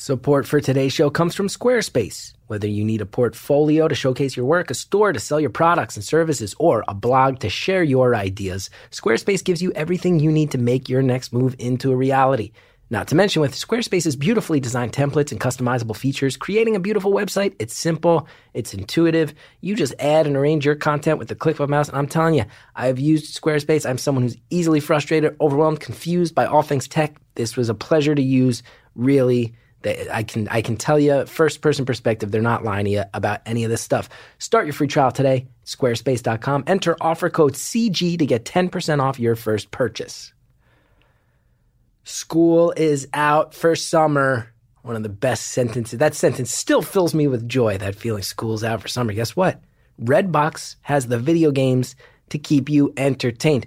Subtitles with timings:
[0.00, 2.32] Support for today's show comes from Squarespace.
[2.46, 5.96] Whether you need a portfolio to showcase your work, a store to sell your products
[5.96, 10.52] and services, or a blog to share your ideas, Squarespace gives you everything you need
[10.52, 12.52] to make your next move into a reality.
[12.90, 17.56] Not to mention, with Squarespace's beautifully designed templates and customizable features, creating a beautiful website,
[17.58, 19.34] it's simple, it's intuitive.
[19.62, 21.88] You just add and arrange your content with the click of a mouse.
[21.88, 22.44] And I'm telling you,
[22.76, 23.84] I've used Squarespace.
[23.84, 27.16] I'm someone who's easily frustrated, overwhelmed, confused by all things tech.
[27.34, 28.62] This was a pleasure to use.
[28.94, 32.30] Really, I can I can tell you first person perspective.
[32.30, 34.08] They're not lying to you about any of this stuff.
[34.38, 35.46] Start your free trial today.
[35.64, 36.64] Squarespace.com.
[36.66, 40.32] Enter offer code CG to get 10% off your first purchase.
[42.02, 44.52] School is out for summer.
[44.82, 45.98] One of the best sentences.
[45.98, 47.78] That sentence still fills me with joy.
[47.78, 49.12] That feeling school's out for summer.
[49.12, 49.60] Guess what?
[50.00, 51.94] Redbox has the video games
[52.30, 53.66] to keep you entertained.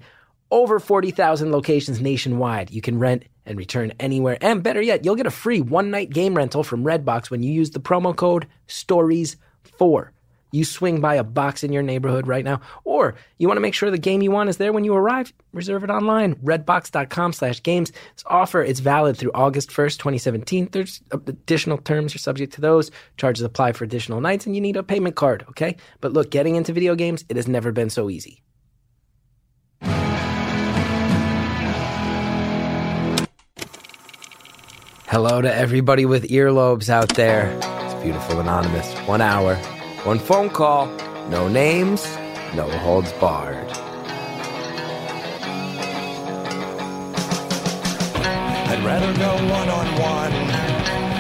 [0.49, 2.71] Over 40,000 locations nationwide.
[2.71, 4.37] You can rent and return anywhere.
[4.41, 7.51] And better yet, you'll get a free one night game rental from Redbox when you
[7.51, 10.09] use the promo code STORIES4.
[10.53, 13.73] You swing by a box in your neighborhood right now, or you want to make
[13.73, 16.35] sure the game you want is there when you arrive, reserve it online.
[16.35, 17.91] Redbox.com slash games.
[17.91, 20.69] This offer is valid through August 1st, 2017.
[20.71, 22.91] There's uh, additional terms are subject to those.
[23.15, 25.77] Charges apply for additional nights, and you need a payment card, okay?
[26.01, 28.43] But look, getting into video games, it has never been so easy.
[35.11, 37.51] Hello to everybody with earlobes out there.
[37.83, 38.89] It's beautiful, anonymous.
[39.09, 39.57] One hour,
[40.05, 40.85] one phone call,
[41.27, 42.05] no names,
[42.55, 43.69] no holds barred.
[48.69, 50.31] I'd rather go one on one.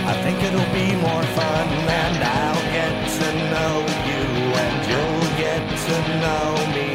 [0.07, 3.73] I think it'll be more fun, and I'll get to know
[4.07, 4.23] you,
[4.55, 6.87] and you'll get to know me.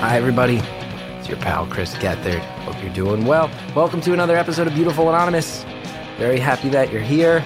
[0.00, 0.60] Hi, everybody.
[1.18, 2.40] It's your pal, Chris Gethard.
[2.66, 3.50] Hope you're doing well.
[3.74, 5.64] Welcome to another episode of Beautiful Anonymous.
[6.18, 7.40] Very happy that you're here.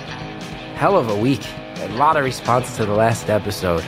[0.74, 1.44] Hell of a week.
[1.78, 3.84] A lot of responses to the last episode.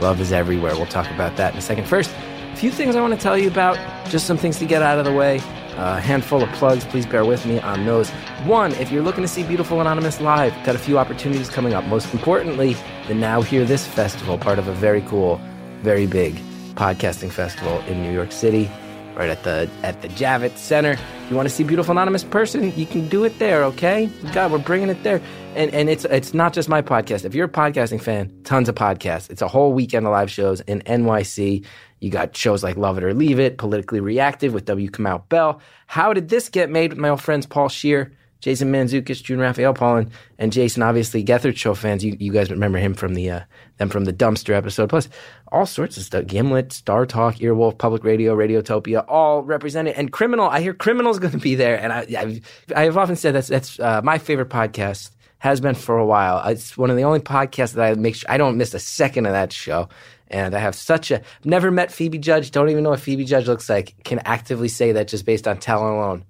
[0.00, 0.74] Love is everywhere.
[0.74, 1.86] We'll talk about that in a second.
[1.86, 2.10] First,
[2.52, 3.78] a few things I want to tell you about,
[4.10, 5.36] just some things to get out of the way.
[5.76, 8.10] A handful of plugs, please bear with me on those.
[8.46, 11.84] One, if you're looking to see Beautiful Anonymous live, got a few opportunities coming up.
[11.84, 12.76] Most importantly,
[13.06, 15.40] the Now Hear This Festival, part of a very cool,
[15.82, 16.34] very big
[16.74, 18.68] podcasting festival in New York City
[19.16, 20.92] right at the at the Javits Center.
[20.92, 23.64] If you want to see beautiful anonymous person, you can do it there.
[23.64, 25.20] Okay, God, we're bringing it there,
[25.54, 27.24] and and it's it's not just my podcast.
[27.24, 29.30] If you're a podcasting fan, tons of podcasts.
[29.30, 31.64] It's a whole weekend of live shows in NYC.
[32.00, 34.90] You got shows like Love It or Leave It, Politically Reactive with W.
[34.90, 35.60] Kamau Bell.
[35.86, 38.12] How did this get made with my old friends Paul Scheer?
[38.40, 42.04] Jason Mantzoukas, June Raphael Paulin, and Jason, obviously Gethard Show fans.
[42.04, 43.40] You, you guys remember him from the uh,
[43.78, 44.88] them from the dumpster episode.
[44.88, 45.08] Plus,
[45.50, 49.96] all sorts of stuff: Gimlet, Star Talk, Earwolf, Public Radio, Radiotopia, all represented.
[49.96, 53.16] And Criminal, I hear Criminal's going to be there, and I I've, I have often
[53.16, 55.10] said that's that's uh, my favorite podcast.
[55.38, 56.42] Has been for a while.
[56.48, 59.26] It's one of the only podcasts that I make sure I don't miss a second
[59.26, 59.90] of that show.
[60.28, 62.50] And I have such a never met Phoebe Judge.
[62.50, 63.94] Don't even know what Phoebe Judge looks like.
[64.02, 66.24] Can actively say that just based on talent alone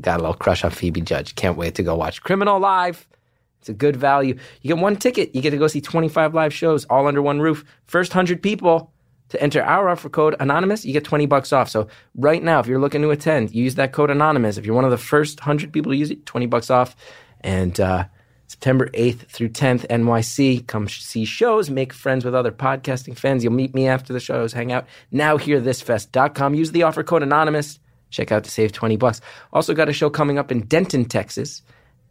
[0.00, 1.34] got a little crush on Phoebe Judge.
[1.34, 3.06] Can't wait to go watch Criminal live.
[3.60, 4.36] It's a good value.
[4.62, 7.40] You get one ticket, you get to go see 25 live shows all under one
[7.40, 7.64] roof.
[7.86, 8.90] First 100 people
[9.28, 11.68] to enter our offer code anonymous, you get 20 bucks off.
[11.68, 14.56] So right now, if you're looking to attend, use that code anonymous.
[14.56, 16.96] If you're one of the first 100 people to use it, 20 bucks off.
[17.42, 18.06] And uh,
[18.48, 20.66] September 8th through 10th, NYC.
[20.66, 23.44] Come see shows, make friends with other podcasting fans.
[23.44, 24.86] You'll meet me after the shows, hang out.
[25.12, 26.54] Now hearthisfest.com.
[26.54, 27.78] Use the offer code anonymous.
[28.10, 29.20] Check out to save 20 bucks.
[29.52, 31.62] Also got a show coming up in Denton, Texas,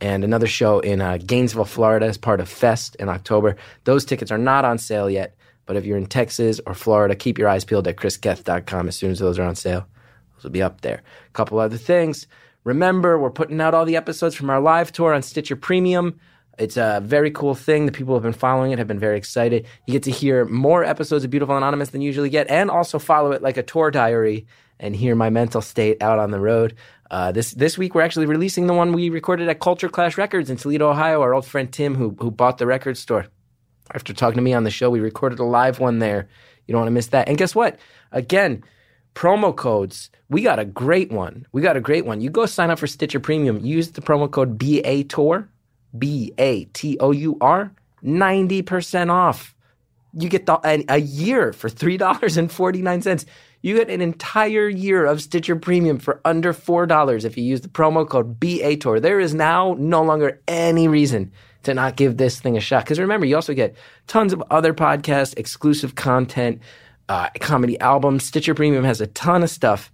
[0.02, 3.58] and another show in uh, Gainesville, Florida as part of Fest in October.
[3.84, 7.38] Those tickets are not on sale yet, but if you're in Texas or Florida, keep
[7.38, 9.86] your eyes peeled at chrisgeth.com as soon as those are on sale.
[10.36, 11.04] Those will be up there.
[11.28, 12.28] A couple other things.
[12.64, 16.20] Remember, we're putting out all the episodes from our live tour on Stitcher Premium.
[16.58, 17.86] It's a very cool thing.
[17.86, 19.66] The people who have been following it have been very excited.
[19.88, 23.00] You get to hear more episodes of Beautiful Anonymous than you usually get, and also
[23.00, 24.46] follow it like a tour diary
[24.80, 26.76] and hear my mental state out on the road.
[27.12, 30.50] Uh, this this week we're actually releasing the one we recorded at Culture Clash Records
[30.50, 31.22] in Toledo, Ohio.
[31.22, 33.28] Our old friend Tim, who who bought the record store,
[33.94, 36.30] after talking to me on the show, we recorded a live one there.
[36.68, 37.28] You don't want to miss that.
[37.28, 37.80] And guess what?
[38.12, 38.64] Again,
[39.16, 40.12] promo codes.
[40.30, 41.48] We got a great one.
[41.52, 42.22] We got a great one.
[42.22, 43.60] You go sign up for Stitcher Premium.
[43.66, 45.50] Use the promo code BA Tour,
[45.98, 47.72] B A T O U R,
[48.04, 49.56] ninety percent off.
[50.14, 53.26] You get the, a, a year for three dollars and forty nine cents.
[53.62, 57.68] You get an entire year of Stitcher Premium for under $4 if you use the
[57.68, 59.00] promo code BATOUR.
[59.00, 61.32] There is now no longer any reason
[61.64, 62.86] to not give this thing a shot.
[62.86, 63.76] Because remember, you also get
[64.08, 66.62] tons of other podcasts, exclusive content,
[67.10, 68.24] uh, comedy albums.
[68.24, 69.92] Stitcher Premium has a ton of stuff.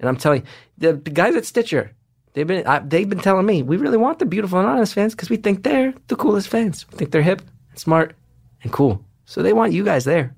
[0.00, 0.44] And I'm telling
[0.78, 1.92] you, the guys at Stitcher,
[2.34, 5.30] They've been I, they've been telling me we really want the beautiful anonymous fans because
[5.30, 6.84] we think they're the coolest fans.
[6.90, 8.14] We think they're hip, and smart,
[8.62, 9.04] and cool.
[9.24, 10.34] So they want you guys there.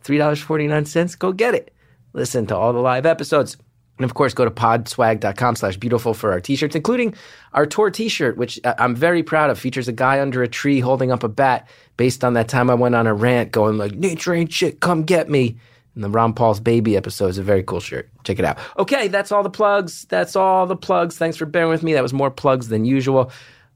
[0.00, 1.14] Three dollars forty nine cents.
[1.14, 1.72] Go get it.
[2.12, 3.56] Listen to all the live episodes.
[3.98, 7.14] And of course, go to podswag.com slash beautiful for our t-shirts, including
[7.52, 9.58] our tour t-shirt, which I'm very proud of.
[9.58, 12.74] Features a guy under a tree holding up a bat based on that time I
[12.74, 15.58] went on a rant going like, nature ain't shit, come get me.
[15.96, 18.08] And the Ron Paul's Baby episode is a very cool shirt.
[18.22, 18.58] Check it out.
[18.78, 20.04] Okay, that's all the plugs.
[20.04, 21.18] That's all the plugs.
[21.18, 21.92] Thanks for bearing with me.
[21.94, 23.32] That was more plugs than usual.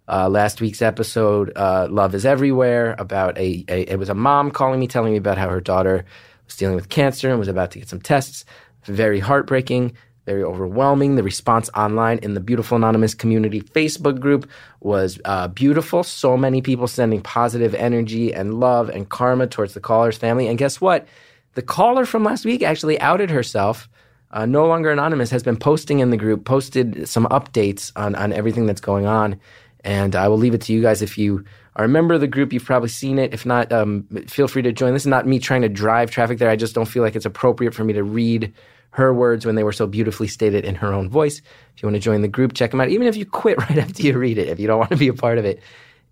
[0.07, 4.53] Uh, last week's episode, uh, Love is Everywhere, about a, a, it was a mom
[4.53, 6.05] calling me, telling me about how her daughter
[6.53, 8.45] was dealing with cancer and was about to get some tests.
[8.85, 9.93] Very heartbreaking,
[10.27, 11.17] very overwhelming.
[11.17, 14.49] The response online in the Beautiful Anonymous Community Facebook group
[14.81, 16.03] was uh, beautiful.
[16.03, 20.47] So many people sending positive energy and love and karma towards the caller's family.
[20.47, 21.07] And guess what?
[21.55, 23.89] The caller from last week actually outed herself.
[24.31, 28.33] Uh, no longer anonymous has been posting in the group, posted some updates on on
[28.33, 29.39] everything that's going on,
[29.85, 31.45] and I will leave it to you guys if you
[31.77, 32.53] are a member of the group.
[32.53, 33.33] You've probably seen it.
[33.33, 34.93] If not, um, feel free to join.
[34.93, 36.51] This is not me trying to drive traffic there.
[36.51, 38.53] I just don't feel like it's appropriate for me to read
[38.91, 41.39] her words when they were so beautifully stated in her own voice.
[41.75, 42.91] If you want to join the group, check them out.
[42.91, 45.09] Even if you quit right after you read it, if you don't want to be
[45.09, 45.61] a part of it,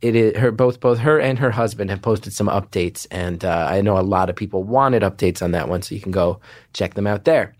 [0.00, 3.66] it is her both both her and her husband have posted some updates, and uh,
[3.68, 6.40] I know a lot of people wanted updates on that one, so you can go
[6.72, 7.54] check them out there.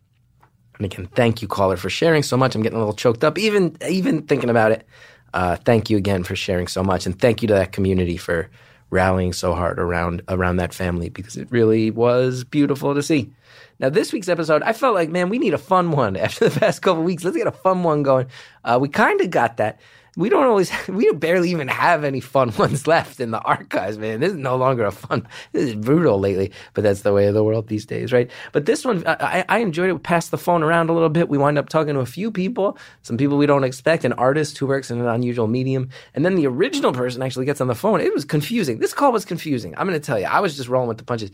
[0.79, 2.55] And again, thank you, caller, for sharing so much.
[2.55, 4.87] I'm getting a little choked up, even even thinking about it.
[5.33, 8.49] Uh, thank you again for sharing so much, and thank you to that community for
[8.91, 13.31] rallying so hard around around that family because it really was beautiful to see.
[13.79, 16.61] Now, this week's episode, I felt like, man, we need a fun one after the
[16.61, 17.25] past couple weeks.
[17.25, 18.27] Let's get a fun one going.
[18.65, 19.81] Uh, we kind of got that.
[20.17, 24.21] We don't always, we barely even have any fun ones left in the archives, man.
[24.21, 27.35] This is no longer a fun, this is brutal lately, but that's the way of
[27.35, 28.31] the world these days, right?
[28.53, 29.95] But this one, I, I enjoyed it.
[29.95, 31.29] We passed the phone around a little bit.
[31.29, 34.59] We wind up talking to a few people, some people we don't expect, an artist
[34.59, 35.91] who works in an unusual medium.
[36.15, 38.01] And then the original person actually gets on the phone.
[38.01, 38.79] It was confusing.
[38.79, 39.75] This call was confusing.
[39.77, 41.31] I'm going to tell you, I was just rolling with the punches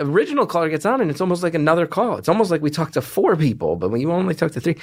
[0.00, 2.16] original caller gets on and it's almost like another call.
[2.16, 4.76] It's almost like we talked to four people, but we only talked to three.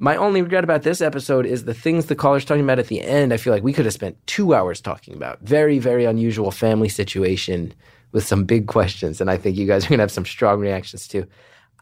[0.00, 3.00] My only regret about this episode is the things the caller's talking about at the
[3.00, 3.32] end.
[3.32, 5.40] I feel like we could have spent two hours talking about.
[5.40, 7.74] Very, very unusual family situation
[8.12, 9.20] with some big questions.
[9.20, 11.26] And I think you guys are going to have some strong reactions too.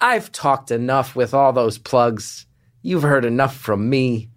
[0.00, 2.46] I've talked enough with all those plugs.
[2.80, 4.30] You've heard enough from me.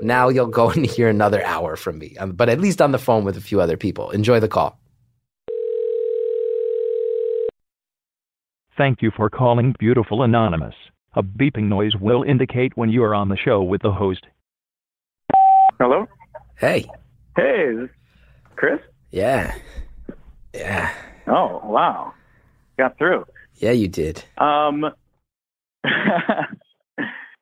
[0.00, 2.98] Now you'll go and hear another hour from me, um, but at least on the
[2.98, 4.10] phone with a few other people.
[4.10, 4.80] Enjoy the call.
[8.76, 10.74] Thank you for calling Beautiful Anonymous.
[11.14, 14.24] A beeping noise will indicate when you are on the show with the host.
[15.78, 16.06] Hello?
[16.58, 16.88] Hey.
[17.36, 17.90] Hey, is this
[18.56, 18.80] Chris?
[19.10, 19.54] Yeah.
[20.54, 20.92] Yeah.
[21.26, 22.14] Oh, wow.
[22.78, 23.26] Got through.
[23.56, 24.24] Yeah, you did.
[24.38, 24.86] Um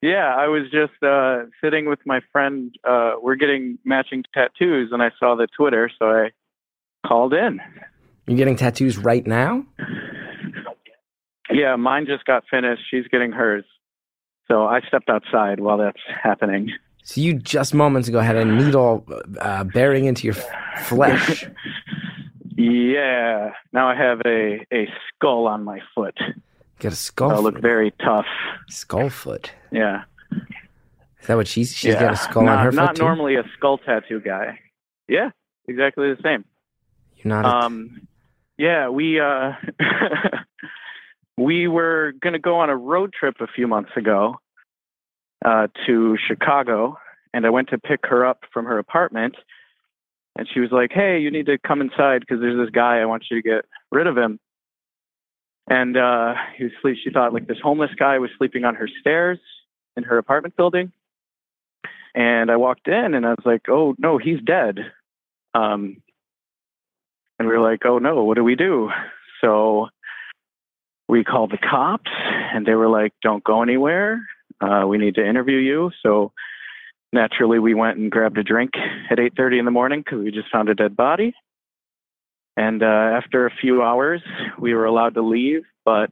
[0.03, 5.03] Yeah, I was just uh sitting with my friend uh we're getting matching tattoos and
[5.03, 6.31] I saw the Twitter so I
[7.07, 7.61] called in.
[8.27, 9.65] You're getting tattoos right now?
[11.53, 12.83] Yeah, mine just got finished.
[12.91, 13.65] She's getting hers.
[14.49, 16.73] So I stepped outside while that's happening.
[17.03, 19.07] So you just moments ago had a needle
[19.41, 21.49] uh, bearing into your f- flesh.
[22.61, 23.53] Yeah.
[23.73, 26.19] Now I have a, a skull on my foot.
[26.79, 27.31] Got a skull.
[27.31, 28.27] I look very tough.
[28.69, 29.51] skull foot.
[29.73, 30.03] Yeah.
[30.31, 31.75] Is that what she's?
[31.75, 32.01] She's yeah.
[32.01, 34.59] got a skull not, on her Not normally a skull tattoo guy.
[35.09, 35.31] Yeah,
[35.69, 36.45] exactly the same.
[37.17, 37.45] You're not.
[37.45, 38.07] Um,
[38.59, 39.53] yeah, we uh,
[41.41, 44.39] we were going to go on a road trip a few months ago
[45.45, 46.99] uh, to Chicago,
[47.33, 49.37] and I went to pick her up from her apartment,
[50.37, 52.99] and she was like, "Hey, you need to come inside because there's this guy.
[52.99, 54.39] I want you to get rid of him."
[55.67, 56.99] And uh, he was sleep.
[57.03, 59.39] She thought like this homeless guy was sleeping on her stairs
[59.97, 60.93] in her apartment building.
[62.15, 64.79] And I walked in, and I was like, "Oh no, he's dead."
[65.55, 66.03] Um,
[67.39, 68.91] and we were like, "Oh no, what do we do?"
[69.41, 69.89] So
[71.11, 72.11] we called the cops,
[72.55, 74.27] and they were like, "Don't go anywhere.
[74.61, 76.33] Uh, we need to interview you." So
[77.13, 78.73] naturally, we went and grabbed a drink
[79.11, 81.35] at 8:30 in the morning because we just found a dead body.
[82.57, 84.23] And uh, after a few hours,
[84.59, 86.11] we were allowed to leave, but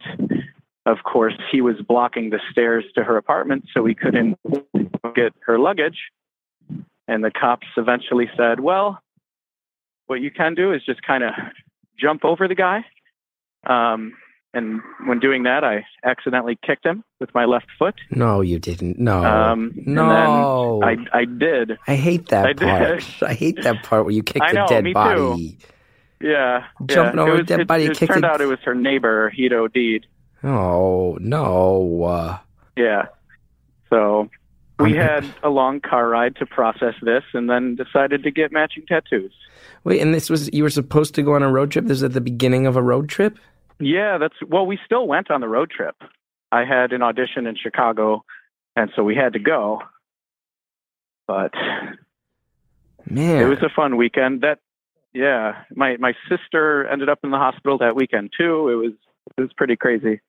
[0.86, 4.38] of course, he was blocking the stairs to her apartment, so we couldn't
[5.14, 5.98] get her luggage.
[7.06, 9.00] And the cops eventually said, "Well,
[10.06, 11.32] what you can do is just kind of
[11.98, 12.84] jump over the guy."
[13.66, 14.14] Um,
[14.54, 17.94] and when doing that, I accidentally kicked him with my left foot.
[18.10, 18.98] no, you didn't.
[18.98, 19.22] No.
[19.24, 20.80] Um, no.
[20.82, 21.78] I I did.
[21.86, 23.00] I hate that I part.
[23.00, 23.28] did.
[23.28, 24.94] I hate that part where you kick the dead me too.
[24.94, 25.58] body.
[26.20, 27.22] Yeah, Jumping yeah.
[27.22, 29.30] over a was, dead it, body, It, turned it- out it was her neighbor.
[29.30, 30.06] He'd OD'd.
[30.42, 32.02] Oh no.
[32.04, 32.38] Uh,
[32.76, 33.06] Yeah.
[33.90, 34.28] So
[34.78, 38.84] we had a long car ride to process this, and then decided to get matching
[38.86, 39.32] tattoos.
[39.84, 41.84] Wait, and this was you were supposed to go on a road trip.
[41.84, 43.38] This was at the beginning of a road trip.
[43.80, 44.66] Yeah, that's well.
[44.66, 45.96] We still went on the road trip.
[46.50, 48.24] I had an audition in Chicago,
[48.74, 49.82] and so we had to go.
[51.26, 51.52] But
[53.06, 54.40] Man, it was a fun weekend.
[54.40, 54.58] That
[55.12, 58.68] yeah, my my sister ended up in the hospital that weekend too.
[58.68, 58.92] It was
[59.36, 60.20] it was pretty crazy.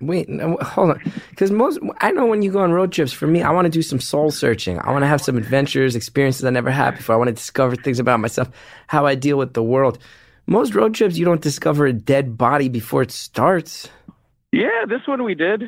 [0.00, 1.12] Wait, no, hold on.
[1.30, 3.70] Because most, I know when you go on road trips, for me, I want to
[3.70, 4.78] do some soul searching.
[4.78, 7.16] I want to have some adventures, experiences I never had before.
[7.16, 8.48] I want to discover things about myself,
[8.86, 9.98] how I deal with the world.
[10.50, 13.90] Most road trips, you don't discover a dead body before it starts.
[14.50, 15.64] Yeah, this one we did,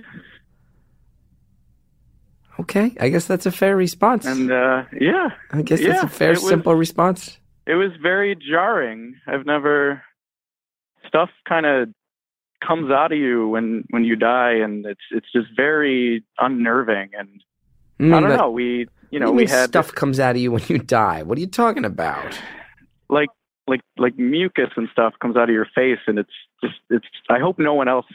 [2.58, 4.26] Okay, I guess that's a fair response.
[4.26, 7.38] and uh, yeah, I guess that's a fair, was- simple response.
[7.66, 9.14] it was very jarring.
[9.26, 10.02] I've never
[11.06, 11.88] stuff kind of
[12.66, 17.10] comes out of you when when you die, and it's it's just very unnerving.
[17.18, 17.42] And
[17.98, 18.50] Mm, I don't know.
[18.50, 21.22] We you know we had stuff comes out of you when you die.
[21.22, 22.38] What are you talking about?
[23.10, 23.28] like
[23.70, 27.06] like like mucus and stuff comes out of your face, and it's just it's.
[27.30, 28.06] I hope no one else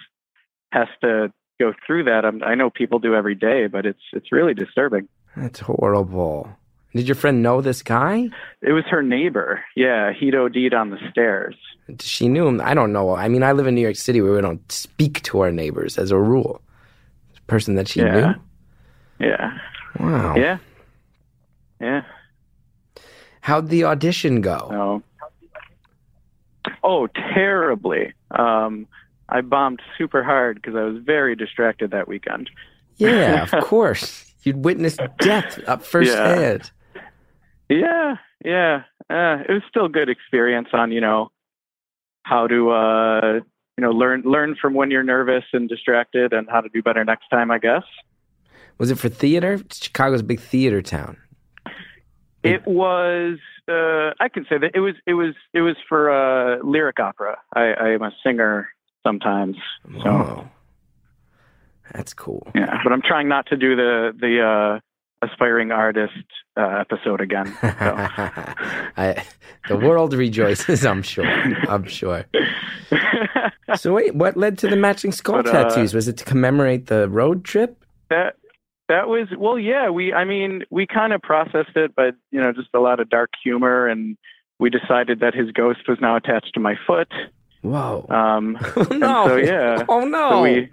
[0.72, 2.26] has to go through that.
[2.26, 5.08] I'm, I know people do every day, but it's it's really disturbing.
[5.36, 6.50] That's horrible.
[6.94, 8.30] Did your friend know this guy?
[8.62, 9.62] It was her neighbor.
[9.76, 11.56] Yeah, he'd OD'd on the stairs.
[12.00, 12.62] She knew him.
[12.62, 13.16] I don't know.
[13.16, 15.98] I mean, I live in New York City where we don't speak to our neighbors
[15.98, 16.62] as a rule.
[17.34, 18.08] The person that she knew?
[18.08, 18.34] Yeah.
[19.20, 19.58] Yeah.
[20.00, 20.36] Wow.
[20.36, 20.58] yeah,
[21.80, 22.02] yeah.
[23.42, 24.70] How'd the audition go?
[24.72, 25.04] No.
[26.86, 28.14] Oh, terribly.
[28.30, 28.88] Um,
[29.28, 32.52] I bombed super hard because I was very distracted that weekend.
[32.98, 34.32] Yeah, of course.
[34.44, 36.72] You'd witnessed death up firsthand.
[37.70, 38.84] Yeah, yeah.
[39.10, 41.32] Uh, it was still a good experience on you know
[42.22, 43.34] how to uh,
[43.78, 47.04] you know learn learn from when you're nervous and distracted and how to do better
[47.04, 47.50] next time.
[47.50, 47.84] I guess
[48.78, 49.60] Was it for theater?
[49.72, 51.18] Chicago's a big theater town.
[52.46, 53.38] It was.
[53.68, 57.38] Uh, I can say that it was it was it was for uh, lyric opera.
[57.56, 58.70] I, I am a singer
[59.04, 59.58] sometimes,
[60.04, 60.10] so.
[60.10, 60.48] Oh.
[61.94, 62.48] That's cool.
[62.56, 66.14] Yeah, but I'm trying not to do the the uh, aspiring artist
[66.58, 67.48] uh, episode again.
[67.62, 67.68] So.
[68.98, 69.24] I,
[69.68, 71.26] the world rejoices, I'm sure.
[71.26, 72.26] I'm sure.
[73.76, 75.94] So wait, what led to the matching skull But, uh, tattoos?
[75.94, 77.84] Was it to commemorate the road trip?
[78.10, 78.36] that
[78.88, 79.90] that was well, yeah.
[79.90, 83.10] We, I mean, we kind of processed it, but you know, just a lot of
[83.10, 84.18] dark humor, and
[84.60, 87.12] we decided that his ghost was now attached to my foot.
[87.62, 88.06] Whoa.
[88.10, 89.28] Um, oh no.
[89.28, 89.86] so, yeah.
[89.90, 90.30] Oh no.
[90.30, 90.70] so we.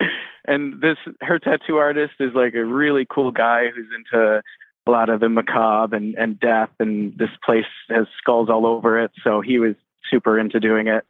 [0.46, 4.42] and this her tattoo artist is like a really cool guy who's into
[4.86, 8.98] a lot of the macabre and, and death and this place has skulls all over
[8.98, 9.74] it so he was
[10.10, 11.04] super into doing it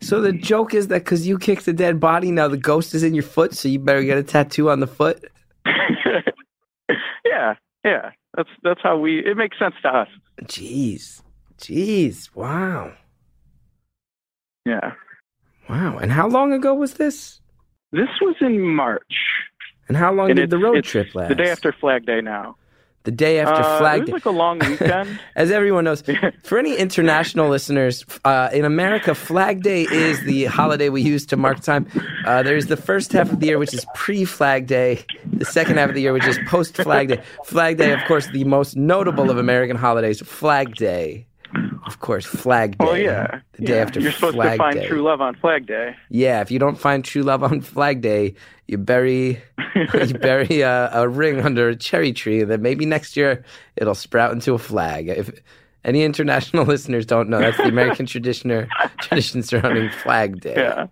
[0.00, 3.02] So the joke is that because you kicked a dead body, now the ghost is
[3.02, 5.24] in your foot, so you better get a tattoo on the foot.
[7.24, 10.08] yeah yeah that's that's how we it makes sense to us
[10.44, 11.22] Jeez,
[11.58, 12.92] jeez, wow,
[14.64, 14.92] yeah
[15.68, 15.96] wow.
[15.98, 17.40] And how long ago was this?
[17.92, 19.02] this was in march
[19.88, 21.28] And how long And did the road trip last?
[21.30, 22.56] the day after flag day now
[23.06, 24.12] The day after Uh, Flag it was Day.
[24.14, 26.02] like a long weekend As everyone knows,
[26.42, 31.36] for any international listeners, uh, in America, Flag Day is the holiday we use to
[31.36, 31.86] mark time.
[32.26, 35.76] Uh, there's the first half of the year, which is pre Flag Day, the second
[35.78, 37.20] half of the year, which is post Flag Day.
[37.44, 41.26] Flag Day, of course, the most notable of American holidays, Flag Day.
[41.86, 42.84] Of course, Flag Day.
[42.86, 44.86] oh yeah The day after you're supposed Flag to find Day.
[44.88, 48.34] true love on flag day Yeah, if you don't find true love on Flag Day,
[48.66, 49.40] you bury
[49.74, 52.42] you bury a, a ring under a cherry tree.
[52.42, 53.44] And then maybe next year
[53.76, 55.08] it'll sprout into a flag.
[55.08, 55.30] If
[55.84, 58.68] any international listeners don't know, that's the American tradition or
[59.00, 60.54] tradition surrounding Flag Day.
[60.56, 60.86] yeah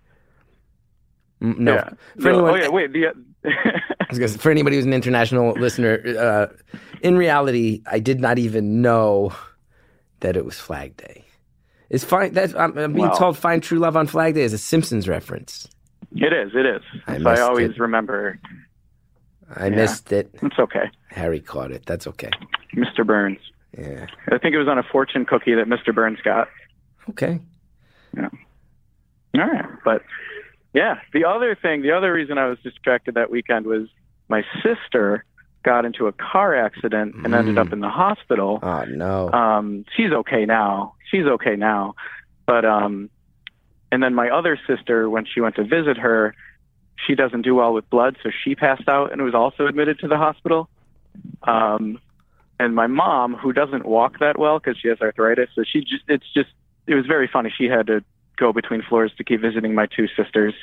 [1.43, 1.89] Mm, No, yeah.
[2.21, 3.07] for No, anyone, oh yeah wait the
[3.45, 6.47] I was for anybody who's an international listener, uh,
[7.03, 9.33] in reality, I did not even know
[10.25, 11.23] that it was Flag Day.
[11.91, 12.33] It's fine.
[12.33, 15.07] That's I'm, I'm being Well- told "Find True Love on Flag Day" is a Simpsons
[15.07, 15.69] reference.
[16.17, 16.53] It is.
[16.55, 16.83] It is.
[17.07, 17.79] I so I always it.
[17.79, 18.39] remember.
[19.55, 19.77] I Yeah.
[19.77, 20.31] missed it.
[20.43, 21.85] It's okay, Harry caught it.
[21.87, 22.31] That's okay.
[22.75, 23.07] Mr.
[23.07, 23.39] Burns.
[23.79, 24.07] Yeah.
[24.33, 25.95] I think it was on a fortune cookie that Mr.
[25.95, 26.49] Burns got.
[27.11, 27.41] Okay.
[28.17, 28.29] Yeah.
[29.35, 30.03] All right, but
[30.73, 33.89] yeah, the other thing, the other reason I was distracted that weekend was
[34.29, 35.25] my sister
[35.65, 37.61] got into a car accident and ended Mm.
[37.67, 38.61] up in the hospital.
[38.63, 39.33] Oh no.
[39.33, 40.95] Um, she's okay now.
[41.11, 41.95] She's okay now,
[42.47, 43.11] but um,
[43.91, 46.35] and then my other sister, when she went to visit her,
[47.07, 50.09] she doesn't do well with blood, so she passed out and was also admitted to
[50.09, 50.69] the hospital.
[51.43, 51.99] Um,
[52.61, 56.05] and my mom, who doesn't walk that well because she has arthritis, so she just
[56.09, 56.51] it's just
[56.87, 57.53] it was very funny.
[57.57, 58.05] She had to
[58.37, 60.55] go between floors to keep visiting my two sisters.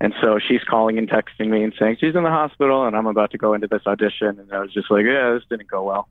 [0.00, 3.06] And so she's calling and texting me and saying she's in the hospital and I'm
[3.06, 4.38] about to go into this audition.
[4.38, 6.08] And I was just like, yeah, this didn't go well.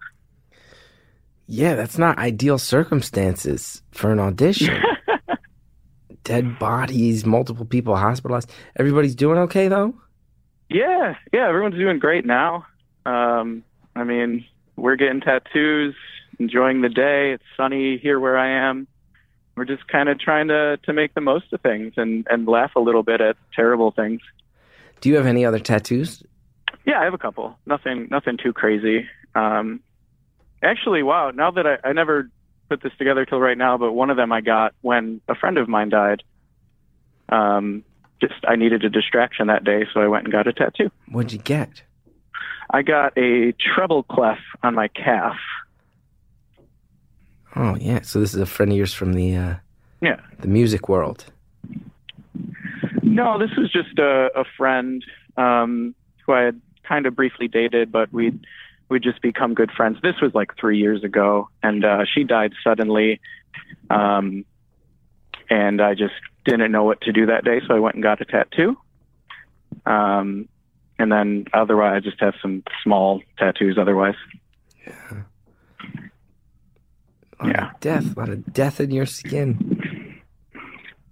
[1.47, 4.75] Yeah, that's not ideal circumstances for an audition.
[6.23, 8.51] Dead bodies, multiple people hospitalized.
[8.77, 9.93] Everybody's doing okay though?
[10.69, 12.65] Yeah, yeah, everyone's doing great now.
[13.05, 13.63] Um,
[13.95, 15.93] I mean, we're getting tattoos,
[16.39, 17.33] enjoying the day.
[17.33, 18.87] It's sunny here where I am.
[19.55, 22.71] We're just kind of trying to to make the most of things and and laugh
[22.75, 24.21] a little bit at terrible things.
[25.01, 26.23] Do you have any other tattoos?
[26.85, 27.57] Yeah, I have a couple.
[27.65, 29.07] Nothing nothing too crazy.
[29.33, 29.81] Um,
[30.61, 32.29] actually, wow, now that I, I never
[32.69, 35.57] put this together till right now, but one of them I got when a friend
[35.57, 36.23] of mine died.
[37.29, 37.83] Um,
[38.21, 40.91] just I needed a distraction that day, so I went and got a tattoo.
[41.11, 41.83] What'd you get?
[42.69, 45.35] I got a treble clef on my calf.
[47.55, 49.55] Oh yeah, so this is a friend of yours from the uh,
[50.01, 50.19] Yeah.
[50.39, 51.25] the music world.
[53.01, 55.03] No, this was just a, a friend
[55.37, 55.95] um,
[56.25, 58.45] who I had kind of briefly dated, but we'd
[58.89, 59.97] we'd just become good friends.
[60.01, 63.19] This was like three years ago, and uh, she died suddenly,
[63.89, 64.43] um,
[65.49, 66.13] and I just
[66.45, 68.77] didn't know what to do that day, so I went and got a tattoo.
[69.85, 70.47] Um,
[70.99, 73.77] and then otherwise, I just have some small tattoos.
[73.77, 74.15] Otherwise,
[77.39, 77.71] A Yeah.
[77.71, 80.21] of death, a lot of death in your skin.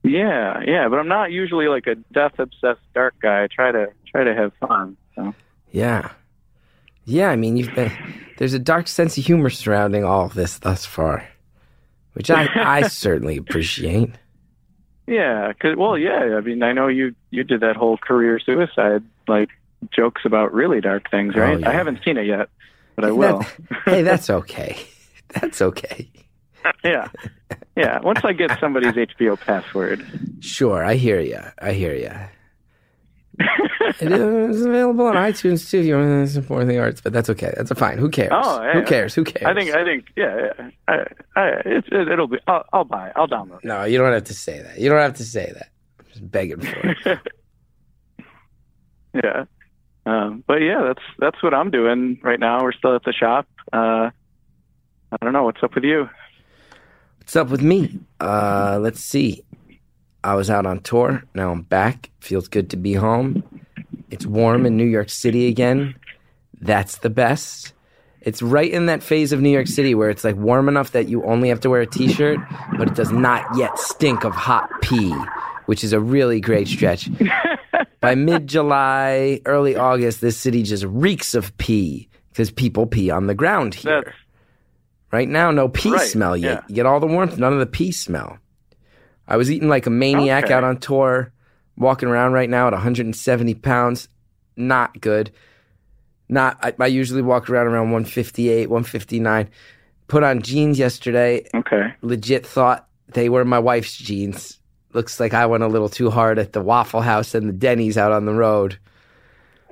[0.03, 3.43] yeah, yeah, but I'm not usually like a death obsessed dark guy.
[3.43, 4.97] I try to try to have fun.
[5.15, 5.33] So.
[5.71, 6.11] Yeah,
[7.05, 7.29] yeah.
[7.29, 7.91] I mean, you've been
[8.37, 11.27] there's a dark sense of humor surrounding all of this thus far,
[12.13, 14.11] which I I certainly appreciate.
[15.07, 16.35] Yeah, 'cause- well, yeah.
[16.37, 19.49] I mean, I know you you did that whole career suicide like
[19.93, 21.59] jokes about really dark things, Oh, right?
[21.59, 21.69] yeah.
[21.69, 22.47] I haven't seen it yet,
[22.95, 23.39] but I will.
[23.39, 24.77] That- hey, that's okay.
[25.41, 26.09] That's okay.
[26.83, 27.07] yeah,
[27.75, 27.99] yeah.
[27.99, 30.05] Once I get somebody's HBO password.
[30.39, 31.39] Sure, I hear you.
[31.59, 32.11] I hear you.
[33.99, 37.29] it is available on iTunes too if you want to support the arts, but that's
[37.31, 37.51] okay.
[37.57, 37.97] That's fine.
[37.97, 38.31] Who cares?
[38.31, 39.15] Oh, yeah, Who cares?
[39.15, 39.45] Who cares?
[39.45, 40.51] I think I think yeah.
[40.57, 40.69] yeah.
[40.87, 40.93] I,
[41.35, 42.37] I, it, it'll be.
[42.47, 43.11] I'll, I'll buy.
[43.15, 43.63] I'll download.
[43.63, 44.79] no, you don't have to say that.
[44.79, 45.69] You don't have to say that.
[45.99, 47.19] I'm just begging for it.
[49.13, 49.45] Yeah.
[50.05, 52.63] Um, but yeah, that's that's what I'm doing right now.
[52.63, 53.47] We're still at the shop.
[53.71, 54.09] Uh,
[55.21, 56.09] I don't know what's up with you.
[57.19, 57.99] What's up with me?
[58.19, 59.43] Uh, let's see.
[60.23, 61.23] I was out on tour.
[61.35, 62.09] Now I'm back.
[62.19, 63.43] Feels good to be home.
[64.09, 65.95] It's warm in New York City again.
[66.61, 67.73] That's the best.
[68.21, 71.09] It's right in that phase of New York City where it's like warm enough that
[71.09, 72.39] you only have to wear a t-shirt,
[72.77, 75.13] but it does not yet stink of hot pee,
[75.65, 77.09] which is a really great stretch.
[77.99, 83.35] By mid-July, early August, this city just reeks of pee because people pee on the
[83.35, 84.03] ground here.
[84.05, 84.17] That's
[85.13, 86.51] Right now, no pee Right, smell yet.
[86.51, 86.61] yeah.
[86.67, 88.39] You get all the warmth, none of the pee smell.
[89.27, 90.53] I was eating like a maniac Okay.
[90.55, 91.31] out on tour,
[91.77, 94.09] walking around right now at 170 pounds.
[94.57, 95.29] Not good.
[96.29, 96.57] Not.
[96.63, 99.49] I, I usually walk around around 158, 159.
[100.07, 101.45] Put on jeans yesterday.
[101.53, 101.93] okay.
[102.01, 104.59] Legit thought they were my wife's jeans.
[104.93, 107.97] Looks like I went a little too hard at the Waffle House and the Denny's
[107.97, 108.77] out on the road.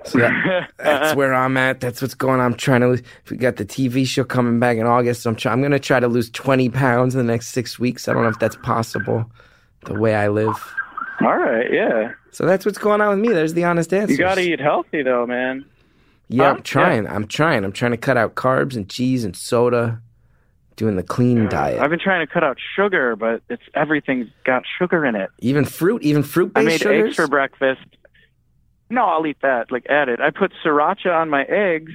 [0.05, 1.79] So that, that's where I'm at.
[1.79, 2.45] That's what's going on.
[2.47, 3.01] I'm trying to lose.
[3.29, 5.23] We got the TV show coming back in August.
[5.23, 7.77] So I'm try, I'm going to try to lose 20 pounds in the next six
[7.79, 8.07] weeks.
[8.07, 9.29] I don't know if that's possible.
[9.85, 10.55] The way I live.
[11.21, 11.71] All right.
[11.71, 12.13] Yeah.
[12.31, 13.33] So that's what's going on with me.
[13.33, 14.11] There's the honest answer.
[14.13, 15.65] You got to eat healthy though, man.
[16.29, 16.51] Yeah?
[16.51, 17.07] I'm trying.
[17.07, 17.63] I'm trying.
[17.63, 20.01] I'm trying to cut out carbs and cheese and soda.
[20.77, 21.79] Doing the clean diet.
[21.79, 25.29] I've been trying to cut out sugar, but it's everything's got sugar in it.
[25.39, 27.07] even fruit, even fruit I made sugars.
[27.09, 27.81] eggs for breakfast.
[28.91, 29.71] No, I'll eat that.
[29.71, 30.19] Like add it.
[30.19, 31.91] I put sriracha on my eggs.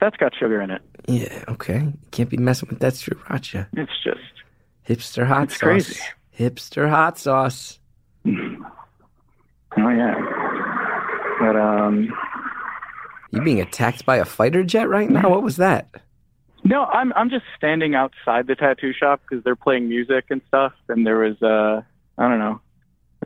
[0.00, 0.80] That's got sugar in it.
[1.08, 1.92] yeah, okay.
[2.10, 3.66] Can't be messing with that sriracha.
[3.76, 4.20] It's just
[4.88, 5.60] Hipster hot It's sauce.
[5.60, 6.00] crazy.
[6.38, 7.78] Hipster hot sauce.
[8.26, 10.14] oh yeah.
[11.40, 12.08] But um,
[13.30, 15.28] You being attacked by a fighter jet right now?
[15.28, 15.88] What was that?
[16.64, 20.72] no, I'm I'm just standing outside the tattoo shop because they're playing music and stuff.
[20.88, 21.82] And there was uh,
[22.18, 22.60] I don't know,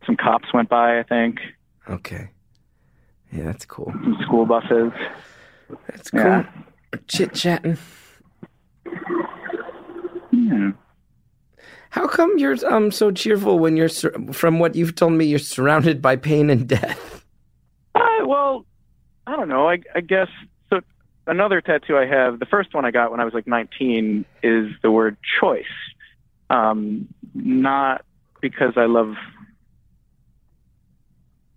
[0.06, 0.98] some cops went by.
[0.98, 1.38] I think
[1.88, 2.30] Okay.
[3.34, 3.92] Yeah, that's cool.
[4.22, 4.92] school buses.
[5.88, 6.20] That's cool.
[6.20, 6.46] Yeah.
[7.08, 7.76] Chit chatting.
[10.30, 10.72] Yeah.
[11.90, 15.38] How come you're um so cheerful when you're sur- from what you've told me you're
[15.38, 17.24] surrounded by pain and death?
[17.94, 18.66] Uh, well,
[19.26, 19.68] I don't know.
[19.68, 20.28] I, I guess
[20.70, 20.80] so.
[21.26, 24.72] Another tattoo I have, the first one I got when I was like 19, is
[24.82, 25.64] the word choice.
[26.50, 28.04] Um, not
[28.40, 29.14] because I love.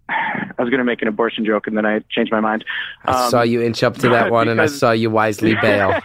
[0.09, 2.63] I was going to make an abortion joke and then I changed my mind.
[3.05, 5.99] I Um, saw you inch up to that one and I saw you wisely bail.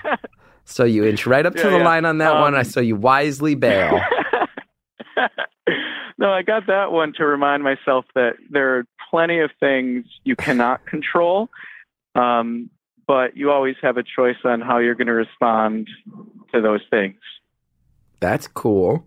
[0.65, 1.85] so you inch right up to Yeah, the yeah.
[1.85, 2.55] line on that one.
[2.55, 4.01] Um, I saw you wisely bail.
[6.19, 10.37] no, I got that one to remind myself that there are plenty of things you
[10.37, 11.49] cannot control,
[12.15, 12.71] um,
[13.07, 15.89] but you always have a choice on how you're going to respond
[16.55, 17.17] to those things.
[18.21, 19.05] That's cool.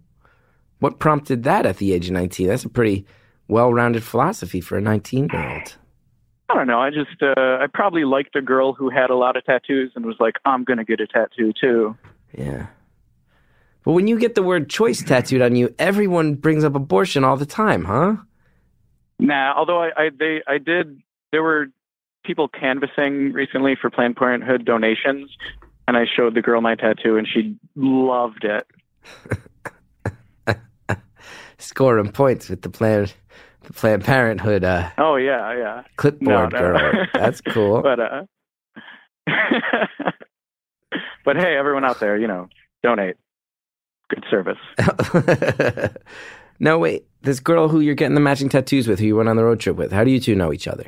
[0.80, 2.48] What prompted that at the age of 19?
[2.48, 3.06] That's a pretty
[3.48, 5.78] well rounded philosophy for a 19 year old.
[6.50, 6.80] I don't know.
[6.80, 10.06] I just uh, I probably liked a girl who had a lot of tattoos and
[10.06, 11.98] was like, I'm going to get a tattoo too.
[12.38, 12.68] Yeah.
[13.84, 17.38] But when you get the word choice tattooed on you, everyone brings up abortion all
[17.38, 18.18] the time, huh?
[19.20, 21.68] Nah, although I, I they I did there were
[22.24, 25.30] people canvassing recently for Planned Parenthood donations
[25.88, 28.68] and I showed the girl my tattoo and she loved it.
[31.58, 33.14] Scoring points with the Planned,
[33.74, 35.84] Planned Parenthood uh, Oh yeah, yeah.
[35.98, 36.60] clipboard No, no.
[36.60, 37.06] girl.
[37.14, 37.82] That's cool.
[37.82, 38.24] But uh
[41.26, 42.50] But hey, everyone out there, you know,
[42.84, 43.16] donate.
[44.10, 44.60] Good service.
[46.60, 47.06] no, wait.
[47.24, 49.60] This girl who you're getting the matching tattoos with, who you went on the road
[49.60, 50.86] trip with, how do you two know each other?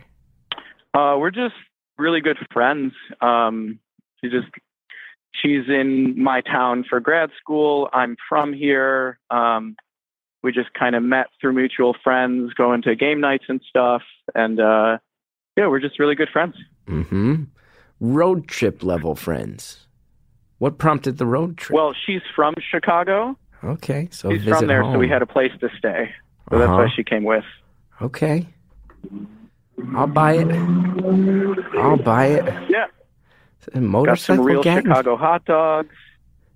[0.94, 1.56] Uh, we're just
[1.98, 2.94] really good friends.
[3.22, 3.80] Um,
[4.22, 4.46] she just
[5.42, 7.90] she's in my town for grad school.
[7.92, 9.18] I'm from here.
[9.32, 9.76] Um,
[10.44, 14.02] we just kind of met through mutual friends, going to game nights and stuff,
[14.36, 14.98] and uh,
[15.56, 16.56] yeah, we're just really good friends.
[16.88, 17.44] Mm-hmm.
[18.00, 19.88] Road trip level friends.
[20.60, 21.76] What prompted the road trip?
[21.76, 23.38] Well, she's from Chicago.
[23.64, 24.94] okay, so She's visit from there, home.
[24.96, 26.12] so we had a place to stay.
[26.50, 26.78] So that's Uh-huh.
[26.84, 27.44] why she came with.
[28.02, 28.48] Okay.
[29.96, 30.48] I'll buy it.
[31.78, 32.46] I'll buy it.
[32.70, 32.86] Yeah,
[33.76, 34.84] A got some real gang?
[34.84, 35.94] Chicago hot dogs.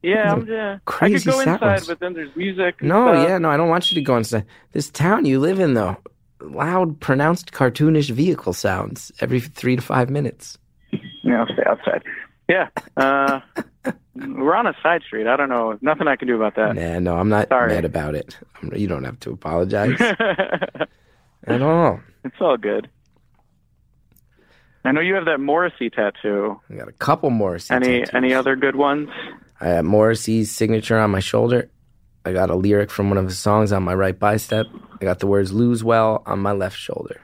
[0.03, 0.73] Yeah, I'm, yeah.
[0.75, 1.87] I crazy could go inside, sounds.
[1.87, 2.81] but then there's music.
[2.81, 3.27] No, stuff.
[3.29, 4.45] yeah, no, I don't want you to go inside.
[4.71, 5.97] This town you live in, though,
[6.41, 10.57] loud, pronounced, cartoonish vehicle sounds every three to five minutes.
[11.23, 12.03] Yeah, I'll stay outside.
[12.49, 12.67] Yeah.
[12.97, 13.39] Uh,
[14.15, 15.27] we're on a side street.
[15.27, 15.77] I don't know.
[15.81, 16.75] Nothing I can do about that.
[16.75, 17.73] Nah, no, I'm not Sorry.
[17.73, 18.37] mad about it.
[18.75, 19.99] You don't have to apologize
[21.45, 21.99] at all.
[22.25, 22.89] it's all good.
[24.83, 26.59] I know you have that Morrissey tattoo.
[26.69, 27.73] I got a couple Morrissey.
[27.73, 28.09] Any tattoos.
[28.15, 29.09] any other good ones?
[29.61, 31.69] I have Morrissey's signature on my shoulder.
[32.25, 34.65] I got a lyric from one of his songs on my right bicep.
[34.99, 37.21] I got the words "lose well" on my left shoulder.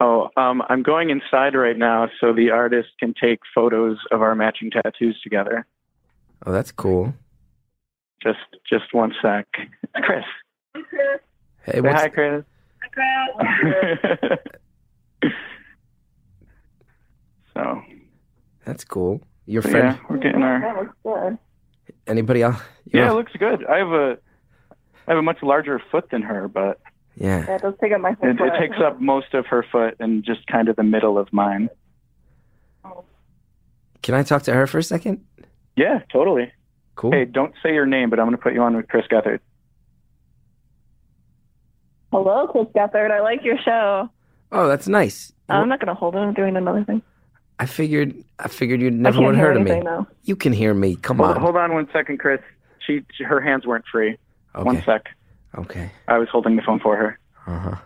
[0.00, 4.36] Oh, um, I'm going inside right now so the artist can take photos of our
[4.36, 5.66] matching tattoos together.
[6.46, 7.12] Oh, that's cool.
[8.22, 9.48] Just just one sec.
[9.82, 10.24] It's Chris.
[11.64, 12.44] Hey, Say what's hi, Chris.
[17.54, 17.82] so
[18.64, 19.20] that's cool.
[19.46, 19.98] Your so, friend?
[19.98, 20.94] yeah, we're getting our
[22.08, 22.56] Anybody else?
[22.86, 23.64] You Yeah, know- it looks good.
[23.66, 24.18] I have a
[25.06, 26.80] I have a much larger foot than her, but
[27.16, 27.44] yeah.
[27.46, 28.48] Yeah, it does take up my whole it, foot.
[28.54, 31.68] it takes up most of her foot and just kind of the middle of mine.
[34.02, 35.24] Can I talk to her for a second?
[35.76, 36.52] Yeah, totally.
[36.94, 37.12] Cool.
[37.12, 39.40] Hey, don't say your name, but I'm going to put you on with Chris Gethard.
[42.12, 43.10] Hello, Chris Gethard.
[43.10, 44.08] I like your show.
[44.50, 45.32] Oh, that's nice.
[45.48, 46.18] I'm not going to hold it.
[46.18, 47.02] I'm doing another thing.
[47.60, 48.14] I figured.
[48.38, 49.70] I figured you I never would have hear heard of me.
[49.72, 50.06] anything now.
[50.24, 50.96] You can hear me.
[50.96, 51.40] Come Hold, on.
[51.40, 52.40] hold on one second, Chris.
[52.86, 54.16] She, she her hands weren't free.
[54.54, 55.06] One sec.
[55.56, 55.90] Okay.
[56.06, 57.18] I was holding the phone for her.
[57.46, 57.76] Uh huh.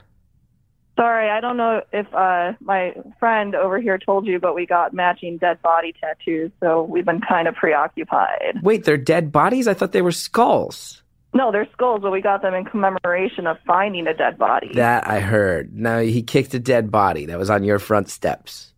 [0.96, 4.92] Sorry, I don't know if uh, my friend over here told you, but we got
[4.92, 8.60] matching dead body tattoos, so we've been kind of preoccupied.
[8.62, 9.66] Wait, they're dead bodies?
[9.66, 11.02] I thought they were skulls.
[11.32, 14.70] No, they're skulls, but we got them in commemoration of finding a dead body.
[14.74, 15.74] That I heard.
[15.74, 18.74] Now he kicked a dead body that was on your front steps.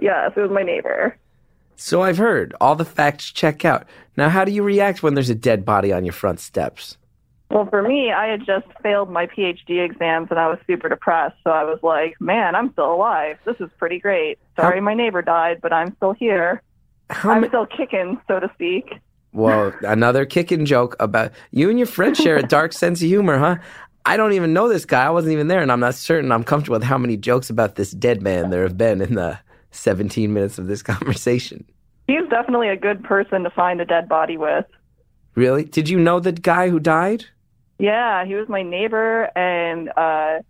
[0.00, 1.16] Yes, it was my neighbor.
[1.76, 2.54] So I've heard.
[2.60, 3.86] All the facts check out.
[4.16, 6.96] Now, how do you react when there's a dead body on your front steps?
[7.50, 11.36] Well, for me, I had just failed my PhD exams and I was super depressed.
[11.44, 13.38] So I was like, man, I'm still alive.
[13.44, 14.38] This is pretty great.
[14.56, 16.62] Sorry my neighbor died, but I'm still here.
[17.10, 18.92] How I'm ma- still kicking, so to speak.
[19.32, 23.38] Well, another kicking joke about you and your friend share a dark sense of humor,
[23.38, 23.56] huh?
[24.04, 25.06] I don't even know this guy.
[25.06, 27.76] I wasn't even there, and I'm not certain I'm comfortable with how many jokes about
[27.76, 29.38] this dead man there have been in the
[29.70, 31.64] 17 minutes of this conversation.
[32.06, 34.64] He's definitely a good person to find a dead body with.
[35.34, 35.64] Really?
[35.64, 37.24] Did you know the guy who died?
[37.78, 40.40] Yeah, he was my neighbor, and uh,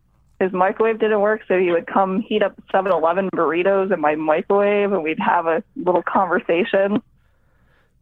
[0.41, 4.15] his microwave didn't work, so he would come heat up 7 Eleven burritos in my
[4.15, 7.03] microwave, and we'd have a little conversation.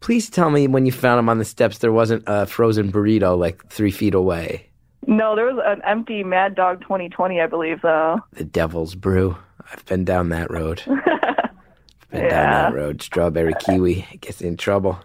[0.00, 3.36] Please tell me when you found him on the steps there wasn't a frozen burrito
[3.36, 4.68] like three feet away.
[5.06, 8.20] No, there was an empty Mad Dog 2020, I believe, though.
[8.32, 9.36] The Devil's Brew.
[9.72, 10.82] I've been down that road.
[12.12, 13.02] Been down that road.
[13.02, 14.98] Strawberry kiwi gets in trouble.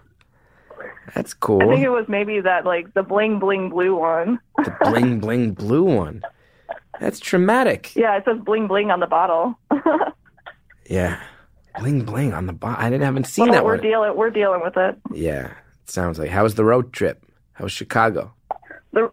[1.15, 1.61] That's cool.
[1.63, 4.39] I think it was maybe that, like, the bling bling blue one.
[4.57, 6.21] the bling bling blue one.
[6.99, 7.95] That's traumatic.
[7.95, 9.55] Yeah, it says bling bling on the bottle.
[10.85, 11.21] Yeah.
[11.79, 12.83] Bling bling on the bottle.
[12.85, 13.81] I didn't haven't seen Well, that we're one.
[13.83, 14.97] dealing we're dealing with it.
[15.13, 15.51] yeah.
[15.83, 16.29] It sounds like.
[16.29, 17.25] How was the road trip?
[17.53, 18.33] How was Chicago?
[18.91, 19.09] The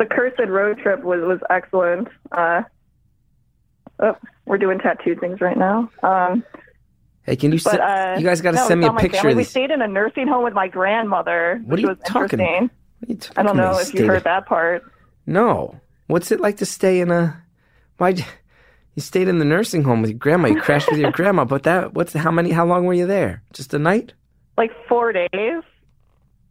[0.00, 2.08] the cursed road trip was was excellent.
[2.32, 2.62] Uh,
[4.02, 5.90] Oh, we're doing tattoo things right now.
[6.02, 6.42] Um,
[7.24, 9.00] Hey, can you but se- uh, you guys got to no, send me a my
[9.02, 9.32] picture family.
[9.32, 11.98] of We stayed in a nursing home with my grandmother, What are which you was
[12.06, 12.70] talking interesting.
[13.00, 14.82] What are you I don't know if you heard that part.
[15.26, 15.78] No.
[16.06, 17.42] What's it like to stay in a?
[17.98, 18.08] Why?
[18.94, 20.48] You stayed in the nursing home with your grandma.
[20.48, 21.44] You crashed with your grandma.
[21.44, 22.50] But that what's how many?
[22.52, 23.42] How long were you there?
[23.52, 24.14] Just a night?
[24.56, 25.62] like four days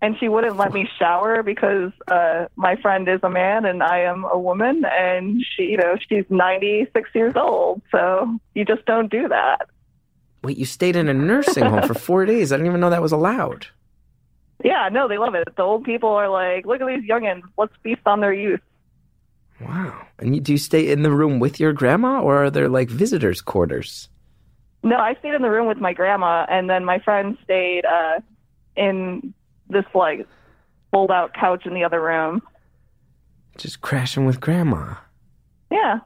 [0.02, 4.00] and she wouldn't let me shower because uh my friend is a man and I
[4.02, 9.10] am a woman and she you know she's 96 years old so you just don't
[9.12, 9.68] do that
[10.42, 12.54] Wait, you stayed in a nursing home for four days.
[12.54, 13.68] I didn't even know that was allowed.
[14.64, 17.74] yeah no they love it the old people are like look at these youngins let's
[17.84, 18.62] feast on their youth
[19.62, 20.08] Wow.
[20.20, 22.88] And you, do you stay in the room with your grandma, or are there like
[22.90, 24.08] visitors' quarters?
[24.84, 28.22] no I stayed in the room with my grandma and then my friend stayed uh
[28.78, 29.34] in
[29.70, 30.28] this like
[30.92, 32.42] fold out couch in the other room
[33.58, 34.96] Just crashing with grandma.
[35.72, 36.00] Yeah.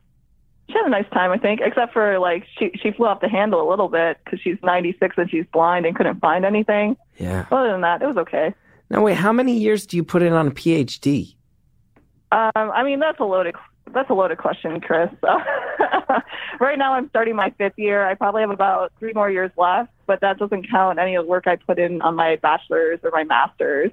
[0.70, 3.30] She had a nice time, I think, except for like she she flew off the
[3.30, 6.96] handle a little bit because she's 96 and she's blind and couldn't find anything.
[7.18, 7.46] Yeah.
[7.52, 8.54] Other than that, it was okay.
[8.90, 11.36] Now wait, how many years do you put in on a PhD?
[12.32, 13.56] Um, I mean, that's a loaded
[13.92, 15.10] that's a loaded question, Chris.
[16.60, 18.08] right now, I'm starting my fifth year.
[18.08, 21.30] I probably have about three more years left, but that doesn't count any of the
[21.30, 23.92] work I put in on my bachelor's or my master's.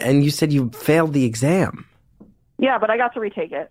[0.00, 1.86] And you said you failed the exam.
[2.58, 3.70] Yeah, but I got to retake it.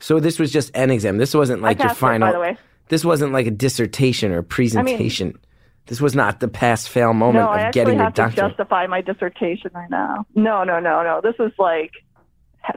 [0.00, 1.18] So this was just an exam.
[1.18, 2.28] This wasn't like I your final.
[2.28, 2.58] it, by the way.
[2.88, 5.38] This wasn't like a dissertation or a presentation.
[5.86, 8.30] this was not the pass fail moment no, I of actually getting your have to
[8.30, 10.24] justify my dissertation right now.
[10.34, 11.20] No, no, no, no.
[11.22, 11.92] This is like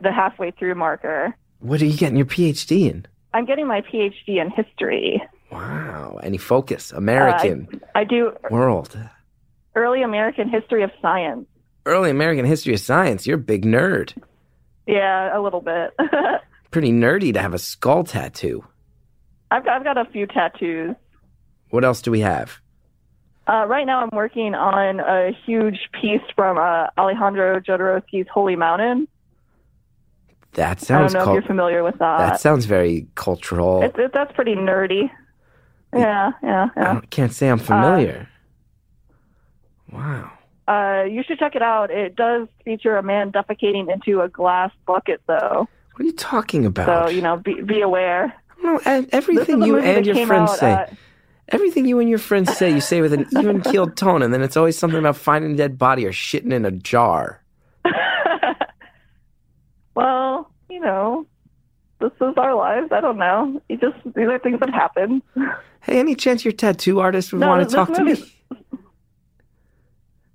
[0.01, 1.36] the halfway through marker.
[1.60, 3.06] What are you getting your PhD in?
[3.34, 5.21] I'm getting my PhD in history.
[5.51, 6.19] Wow.
[6.23, 6.91] Any focus?
[6.91, 8.97] American I do world.
[9.75, 11.45] early American history of science.
[11.86, 13.25] Early American history of science.
[13.25, 14.13] You're a big nerd.
[14.88, 15.91] Yeah, a little bit.
[16.71, 18.63] Pretty nerdy to have a skull tattoo.
[19.49, 20.95] I've, got, I've got a few tattoos.
[21.69, 22.60] What else do we have?
[23.47, 29.08] Uh, right now, I'm working on a huge piece from uh, Alejandro Jodorowsky's Holy Mountain.
[30.53, 31.15] That sounds.
[31.15, 32.17] I don't know if you're familiar with that.
[32.17, 33.81] that sounds very cultural.
[33.83, 35.09] It, it, that's pretty nerdy.
[35.93, 36.93] Yeah, yeah, I yeah.
[36.93, 38.27] don't- can't say I'm familiar.
[39.91, 40.31] wow.
[40.67, 41.91] Uh, you should check it out.
[41.91, 45.67] It does feature a man defecating into a glass bucket, though.
[45.93, 47.07] What are you talking about?
[47.07, 48.33] So you know, be be aware.
[48.63, 50.71] no, everything you and your friends out, say.
[50.71, 50.85] uh,
[51.49, 54.41] Everything you and your friends say, you say with an even keeled tone, and then
[54.41, 57.40] it's always something about finding a dead body or shitting in a jar.
[59.95, 61.25] Well, you know,
[61.99, 62.89] this is our lives.
[62.91, 63.62] I don't know.
[63.69, 65.21] You just these are things that happen.
[65.82, 68.12] Hey, any chance your tattoo artist would No, want to talk to me?
[68.12, 68.34] movie-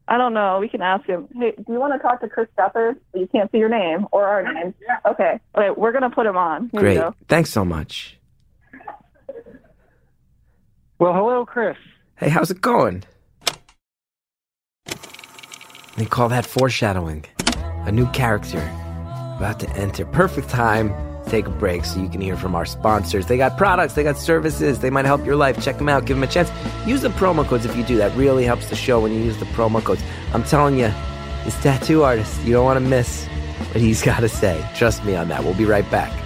[0.08, 0.58] I don't know.
[0.60, 1.26] We can ask him.
[1.34, 2.94] Hey, do you want to talk to Chris Gethard?
[3.14, 4.72] You can't see your name or our name.
[5.04, 5.40] Okay.
[5.56, 6.68] Okay, we're gonna put him on.
[6.70, 7.00] Here Great.
[7.28, 8.18] Thanks so much.
[10.98, 11.76] Well, hello, Chris.
[12.16, 13.02] Hey, how's it going?
[15.96, 17.24] They call that foreshadowing.
[17.86, 18.60] A new character
[19.36, 20.04] about to enter.
[20.06, 20.94] Perfect time
[21.26, 23.26] take a break so you can hear from our sponsors.
[23.26, 25.62] They got products, they got services, they might help your life.
[25.62, 26.50] Check them out, give them a chance.
[26.86, 27.96] Use the promo codes if you do.
[27.96, 30.02] That really helps the show when you use the promo codes.
[30.32, 30.92] I'm telling you,
[31.44, 34.64] this tattoo artist, you don't want to miss what he's got to say.
[34.74, 35.44] Trust me on that.
[35.44, 36.25] We'll be right back.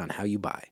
[0.00, 0.62] on how you buy.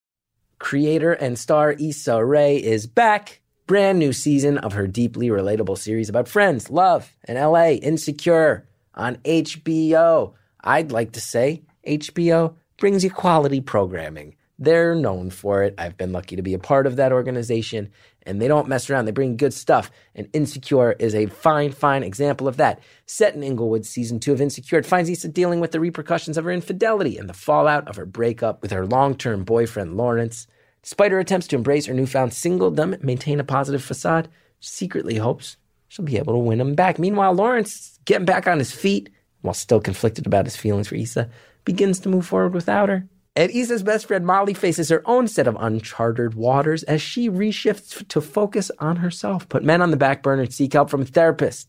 [0.58, 3.40] Creator and star Issa Rae is back.
[3.66, 9.16] Brand new season of her deeply relatable series about friends, love, and LA, Insecure, on
[9.24, 10.34] HBO.
[10.62, 14.36] I'd like to say HBO brings you quality programming.
[14.58, 15.74] They're known for it.
[15.78, 17.90] I've been lucky to be a part of that organization,
[18.22, 19.04] and they don't mess around.
[19.04, 19.90] They bring good stuff.
[20.14, 22.80] And Insecure is a fine, fine example of that.
[23.06, 26.44] Set in Inglewood, season two of Insecure, it finds Issa dealing with the repercussions of
[26.44, 30.46] her infidelity and the fallout of her breakup with her long term boyfriend, Lawrence.
[30.82, 34.28] Despite her attempts to embrace her newfound singledom, maintain a positive facade,
[34.60, 35.56] secretly hopes
[35.88, 36.98] she'll be able to win him back.
[36.98, 41.28] Meanwhile, Lawrence, getting back on his feet, while still conflicted about his feelings for Issa,
[41.64, 43.08] begins to move forward without her.
[43.36, 48.06] And Issa's best friend Molly faces her own set of uncharted waters as she reshifts
[48.06, 51.68] to focus on herself, put men on the back burner, seek help from a therapist.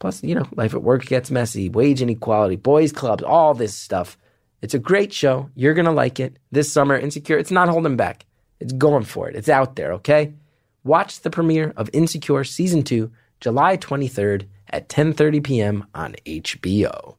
[0.00, 4.18] Plus, you know, life at work gets messy, wage inequality, boys' clubs, all this stuff.
[4.62, 5.48] It's a great show.
[5.54, 6.38] You're going to like it.
[6.50, 8.26] This summer, Insecure, it's not holding back.
[8.58, 9.36] It's going for it.
[9.36, 10.34] It's out there, okay?
[10.82, 15.86] Watch the premiere of Insecure Season 2, July 23rd at 10:30 p.m.
[15.94, 17.16] on HBO.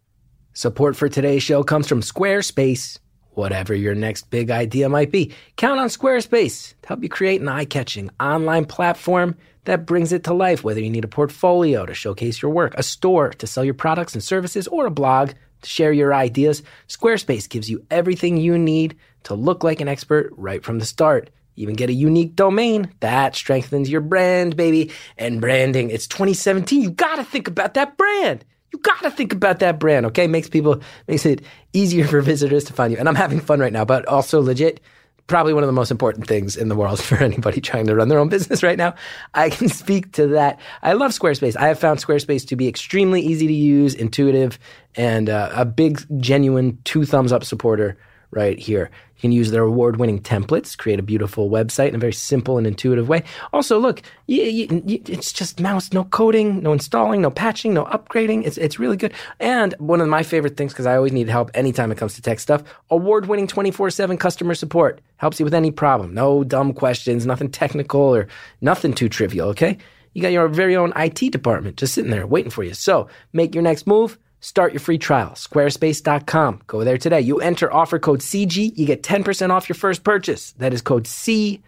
[0.54, 3.00] Support for today's show comes from Squarespace.
[3.38, 7.48] Whatever your next big idea might be, count on Squarespace to help you create an
[7.48, 10.64] eye-catching online platform that brings it to life.
[10.64, 14.16] Whether you need a portfolio to showcase your work, a store to sell your products
[14.16, 18.98] and services, or a blog to share your ideas, Squarespace gives you everything you need
[19.26, 21.30] to look like an expert right from the start.
[21.58, 24.92] Even get a unique domain that strengthens your brand, baby.
[25.16, 26.82] And branding, it's 2017.
[26.82, 28.46] You gotta think about that brand.
[28.72, 30.28] You gotta think about that brand, okay?
[30.28, 31.42] Makes people, makes it
[31.74, 33.00] easier for visitors to find you.
[33.00, 34.82] And I'm having fun right now, but also legit,
[35.28, 38.08] probably one of the most important things in the world for anybody trying to run
[38.08, 38.96] their own business right now.
[39.34, 40.60] I can speak to that.
[40.82, 41.56] I love Squarespace.
[41.56, 44.58] I have found Squarespace to be extremely easy to use, intuitive,
[44.96, 47.98] and uh, a big, genuine two thumbs up supporter
[48.32, 48.90] right here.
[49.16, 52.58] You can use their award winning templates, create a beautiful website in a very simple
[52.58, 53.24] and intuitive way.
[53.52, 57.86] Also, look, you, you, you, it's just mouse, no coding, no installing, no patching, no
[57.86, 58.46] upgrading.
[58.46, 59.14] It's, it's really good.
[59.40, 62.22] And one of my favorite things, because I always need help anytime it comes to
[62.22, 66.14] tech stuff, award winning 24 7 customer support helps you with any problem.
[66.14, 68.28] No dumb questions, nothing technical or
[68.62, 69.78] nothing too trivial, okay?
[70.14, 72.74] You got your very own IT department just sitting there waiting for you.
[72.74, 74.18] So make your next move.
[74.40, 76.62] Start your free trial, squarespace.com.
[76.68, 77.22] Go there today.
[77.22, 80.52] You enter offer code CG, you get 10% off your first purchase.
[80.54, 81.62] That is code CG,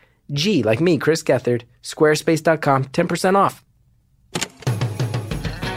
[0.63, 3.63] like me, Chris Gethard, squarespace.com, 10% off.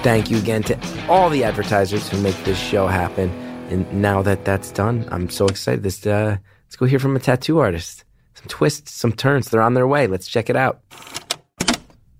[0.03, 0.79] Thank you again to
[1.09, 3.31] all the advertisers who make this show happen.
[3.71, 5.83] And now that that's done, I'm so excited.
[5.83, 8.05] This, uh, let's go hear from a tattoo artist.
[8.35, 9.49] Some twists, some turns.
[9.49, 10.09] They're on their way.
[10.09, 10.81] Let's check it out.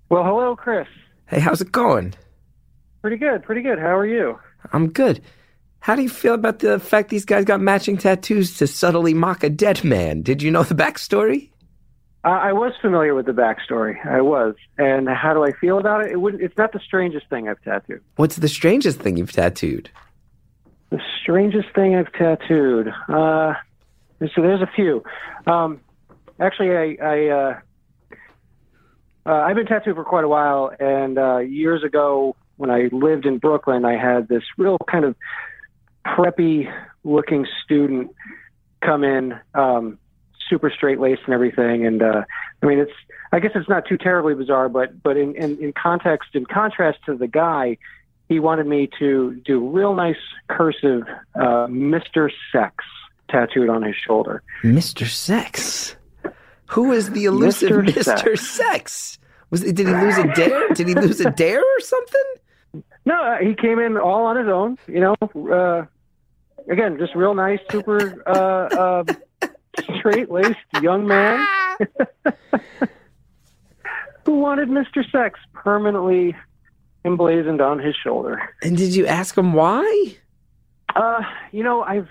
[0.09, 0.87] Well, hello, Chris.
[1.27, 2.13] Hey, how's it going?
[3.01, 3.79] Pretty good, pretty good.
[3.79, 4.39] How are you?
[4.71, 5.21] I'm good.
[5.79, 9.43] How do you feel about the fact these guys got matching tattoos to subtly mock
[9.43, 10.21] a dead man?
[10.21, 11.49] Did you know the backstory?
[12.23, 14.05] Uh, I was familiar with the backstory.
[14.07, 14.55] I was.
[14.77, 16.11] And how do I feel about it?
[16.13, 16.41] It wouldn't.
[16.41, 18.01] It's not the strangest thing I've tattooed.
[18.15, 19.89] What's the strangest thing you've tattooed?
[20.89, 22.87] The strangest thing I've tattooed.
[23.09, 23.55] Uh,
[24.19, 25.03] so there's a few.
[25.47, 25.81] Um,
[26.39, 27.59] actually, I, I uh,
[29.25, 33.25] uh, I've been tattooed for quite a while, and uh, years ago, when I lived
[33.25, 35.15] in Brooklyn, I had this real kind of
[36.05, 36.71] preppy
[37.03, 38.11] looking student
[38.81, 39.97] come in, um,
[40.49, 41.85] super straight laced and everything.
[41.85, 42.23] And uh,
[42.61, 42.91] I mean, it's
[43.31, 46.99] I guess it's not too terribly bizarre, but but in, in, in context, in contrast
[47.05, 47.77] to the guy,
[48.29, 50.17] he wanted me to do real nice
[50.49, 51.03] cursive
[51.35, 52.29] uh, Mr.
[52.51, 52.75] Sex
[53.29, 54.43] tattooed on his shoulder.
[54.63, 55.07] Mr.
[55.07, 55.95] Sex.
[56.67, 57.89] Who is the elusive.
[58.03, 58.41] Sex.
[58.41, 59.19] Sex?
[59.49, 60.69] Was did he lose a dare?
[60.69, 62.23] Did he lose a dare or something?
[63.05, 64.77] No, uh, he came in all on his own.
[64.87, 65.15] You know,
[65.53, 65.85] uh,
[66.69, 69.03] again, just real nice, super uh, uh,
[69.97, 71.45] straight laced young man
[74.25, 75.09] who wanted Mr.
[75.11, 76.35] Sex permanently
[77.05, 78.41] emblazoned on his shoulder.
[78.61, 80.15] And did you ask him why?
[80.95, 82.09] Uh, you know, I've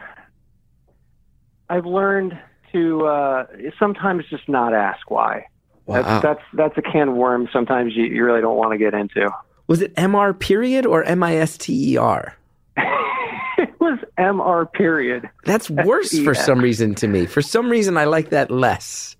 [1.68, 2.38] I've learned
[2.72, 3.46] to uh,
[3.78, 5.46] sometimes just not ask why.
[5.87, 6.02] Wow.
[6.02, 7.48] That's that's that's a can of worms.
[7.52, 9.31] Sometimes you, you really don't want to get into.
[9.66, 12.37] Was it MR period or M I S T E R?
[12.77, 14.70] it was Mr.
[14.72, 15.29] Period.
[15.44, 17.27] That's worse for some reason to me.
[17.27, 19.16] For some reason, I like that less.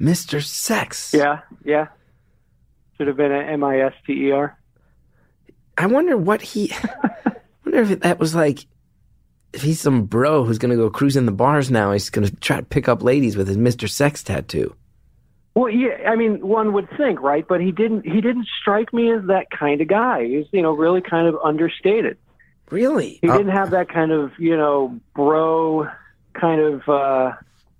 [0.00, 0.42] Mr.
[0.44, 1.14] Sex.
[1.14, 1.88] Yeah, yeah.
[2.96, 4.58] Should have been a M I S T E R.
[5.78, 6.72] I wonder what he.
[7.02, 8.66] I wonder if that was like.
[9.52, 12.62] If he's some bro who's gonna go cruising the bars now, he's gonna try to
[12.62, 13.88] pick up ladies with his Mr.
[13.88, 14.74] Sex tattoo.
[15.56, 17.46] Well, yeah, I mean, one would think, right?
[17.48, 18.04] But he didn't.
[18.04, 20.26] He didn't strike me as that kind of guy.
[20.26, 22.18] He's, you know, really kind of understated.
[22.70, 23.18] Really?
[23.22, 25.88] He Uh, didn't have that kind of, you know, bro
[26.34, 26.86] kind of.
[26.88, 27.32] uh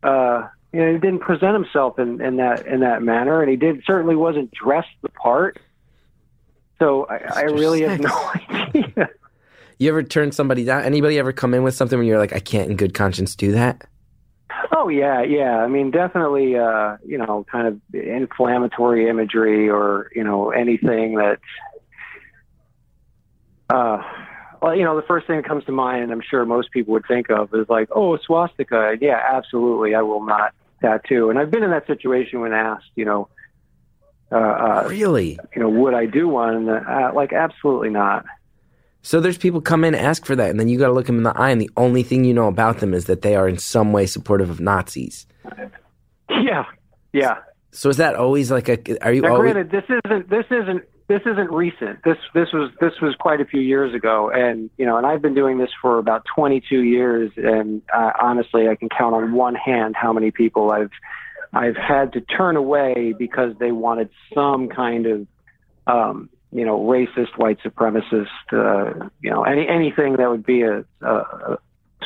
[0.03, 3.57] uh you know, he didn't present himself in, in that in that manner, and he
[3.57, 5.59] did certainly wasn't dressed the part.
[6.79, 9.09] So I, I really have no idea.
[9.79, 10.83] you ever turn somebody down?
[10.83, 13.53] Anybody ever come in with something when you're like, I can't in good conscience do
[13.53, 13.87] that?
[14.73, 15.59] Oh yeah, yeah.
[15.59, 21.39] I mean, definitely, uh, you know, kind of inflammatory imagery or you know anything that,
[23.71, 24.03] uh,
[24.63, 26.93] well, you know, the first thing that comes to mind, and I'm sure most people
[26.93, 28.97] would think of, is like, oh, a swastika.
[29.01, 29.95] Yeah, absolutely.
[29.95, 31.31] I will not tattoo.
[31.31, 33.29] And I've been in that situation when asked, you know,
[34.33, 35.39] uh, uh, Really?
[35.55, 36.69] you know, would I do one?
[36.69, 38.25] Uh, like, absolutely not.
[39.07, 41.07] So there's people come in and ask for that, and then you got to look
[41.07, 43.37] them in the eye, and the only thing you know about them is that they
[43.37, 45.29] are in some way supportive of Nazis.
[46.29, 46.65] Yeah,
[47.13, 47.37] yeah.
[47.71, 49.05] So is that always like a?
[49.05, 49.53] Are you Now, always?
[49.53, 52.03] granted, this isn't this isn't this isn't recent.
[52.03, 55.23] This this was this was quite a few years ago, and you know, and I've
[55.23, 59.55] been doing this for about 22 years, and uh, honestly, I can count on one
[59.55, 60.91] hand how many people I've
[61.53, 65.27] I've had to turn away because they wanted some kind of
[65.87, 70.85] um, you know racist, white supremacist, uh, you know, any anything that would be a,
[71.03, 71.59] a,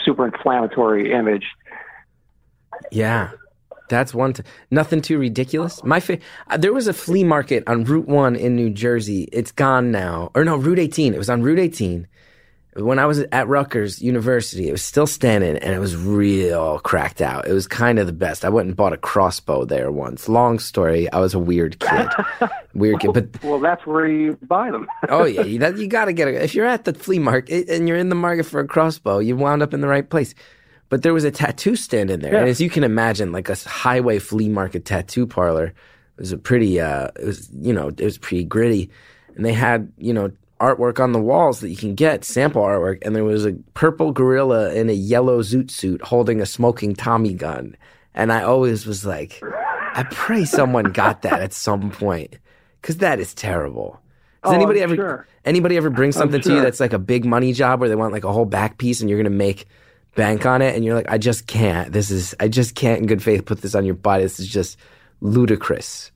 [0.05, 1.45] super inflammatory image.
[2.91, 3.31] Yeah.
[3.89, 4.35] That's one.
[4.35, 5.83] T- nothing too ridiculous.
[5.83, 9.29] My fa- uh, there was a flea market on Route One in New Jersey.
[9.33, 11.13] It's gone now, or no, Route 18.
[11.13, 12.07] It was on Route 18
[12.75, 14.69] when I was at Rutgers University.
[14.69, 17.49] It was still standing, and it was real cracked out.
[17.49, 18.45] It was kind of the best.
[18.45, 20.29] I went and bought a crossbow there once.
[20.29, 21.11] Long story.
[21.13, 22.09] I was a weird kid,
[22.75, 23.13] weird kid.
[23.13, 24.87] But Well, that's where you buy them.
[25.09, 26.35] oh yeah, you, you got to get it.
[26.37, 29.37] If you're at the flea market and you're in the market for a crossbow, you
[29.37, 30.35] wound up in the right place.
[30.89, 33.55] But there was a tattoo stand in there, and as you can imagine, like a
[33.55, 35.75] highway flea market tattoo parlor, it
[36.19, 38.91] was a pretty, uh, it was you know, it was pretty gritty,
[39.37, 42.99] and they had you know artwork on the walls that you can get sample artwork,
[43.03, 47.35] and there was a purple gorilla in a yellow zoot suit holding a smoking Tommy
[47.35, 47.77] gun,
[48.15, 52.37] and I always was like, I pray someone got that at some point,
[52.81, 54.01] because that is terrible.
[54.43, 55.27] Does Oh, anybody I'm ever sure.
[55.45, 58.13] anybody ever bring something to you that's like a big money job where they want
[58.13, 59.67] like a whole back piece and you're gonna make
[60.15, 61.93] bank on it and you're like, I just can't.
[61.93, 64.23] This is I just can't in good faith put this on your body.
[64.23, 64.79] This is just
[65.21, 66.11] ludicrous.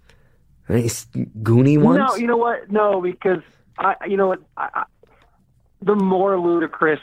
[0.71, 1.07] S-
[1.43, 1.99] Goonie ones?
[1.99, 2.71] No, you know what?
[2.71, 3.43] No, because
[3.79, 4.41] I, you know what?
[4.57, 4.85] I,
[5.83, 7.01] the more ludicrous,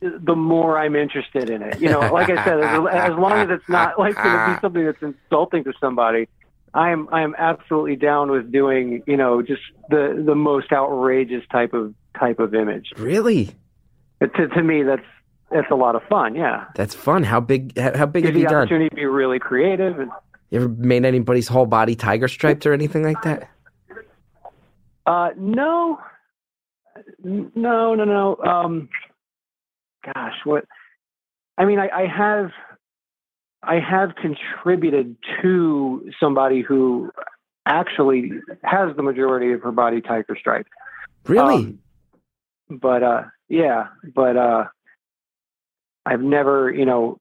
[0.00, 1.80] the more I'm interested in it.
[1.80, 4.60] You know, like I said, as, as long as it's not like going to be
[4.60, 6.28] something that's insulting to somebody,
[6.74, 11.44] I am I am absolutely down with doing you know just the the most outrageous
[11.50, 12.92] type of type of image.
[12.96, 13.54] really?
[14.20, 15.04] To to me, that's
[15.50, 16.34] that's a lot of fun.
[16.34, 17.22] Yeah, That's fun.
[17.22, 17.78] How big?
[17.78, 18.56] How, how big have you the done?
[18.62, 20.10] opportunity to be really creative and.
[20.50, 23.50] You ever made anybody's whole body tiger striped or anything like that?
[25.06, 25.98] Uh, no,
[27.22, 28.36] no, no, no.
[28.44, 28.88] Um,
[30.04, 30.64] gosh, what?
[31.56, 32.50] I mean, I, I have,
[33.62, 37.10] I have contributed to somebody who
[37.66, 38.32] actually
[38.62, 40.70] has the majority of her body tiger striped.
[41.26, 41.54] Really?
[41.54, 41.78] Um,
[42.68, 44.64] but uh, yeah, but uh,
[46.04, 47.18] I've never, you know,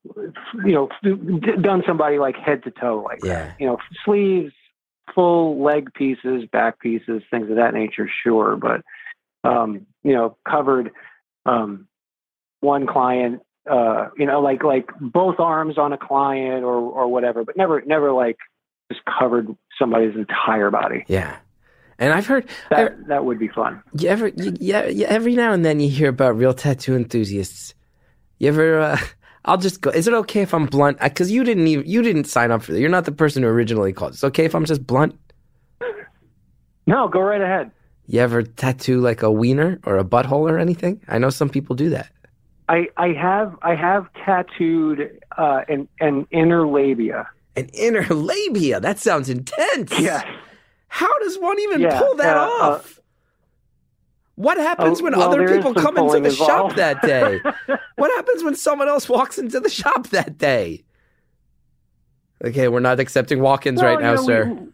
[0.64, 0.90] you know,
[1.62, 3.54] done somebody like head to toe like that yeah.
[3.60, 4.54] you know, sleeves,
[5.14, 8.56] full leg pieces, back pieces, things of that nature, sure.
[8.56, 8.82] But,
[9.49, 10.91] um, you know, covered
[11.45, 11.88] um,
[12.62, 17.43] one client, uh, you know, like like both arms on a client or or whatever,
[17.43, 18.38] but never never like
[18.91, 21.06] just covered somebody's entire body.
[21.08, 21.38] Yeah.
[21.97, 23.82] And I've heard That that would be fun.
[23.97, 27.74] You ever, you, yeah, yeah, every now and then you hear about real tattoo enthusiasts.
[28.38, 28.80] You ever?
[28.80, 28.97] Uh,
[29.46, 29.91] I'll just go.
[29.91, 31.00] Is it okay if I'm blunt?
[31.00, 32.80] Because you didn't even you didn't sign up for that.
[32.80, 34.14] You're not the person who originally called.
[34.14, 35.18] It's okay if I'm just blunt.
[36.88, 37.72] No, go right ahead.
[38.08, 41.02] You ever tattoo like a wiener or a butthole or anything?
[41.08, 42.12] I know some people do that.
[42.70, 47.28] I I have I have tattooed uh, an an inner labia.
[47.56, 48.80] An inner labia.
[48.80, 49.91] That sounds intense.
[50.00, 50.26] Yes.
[50.88, 52.95] How does one even Yeah, pull that uh, uh, off?
[54.36, 57.40] What happens Oh, when well, other people come into the shop that day?
[57.96, 60.84] what happens when someone else walks into the shop that day?
[62.44, 64.46] Okay, we're not accepting walk-ins Well, right now, know, sir.
[64.46, 64.68] we-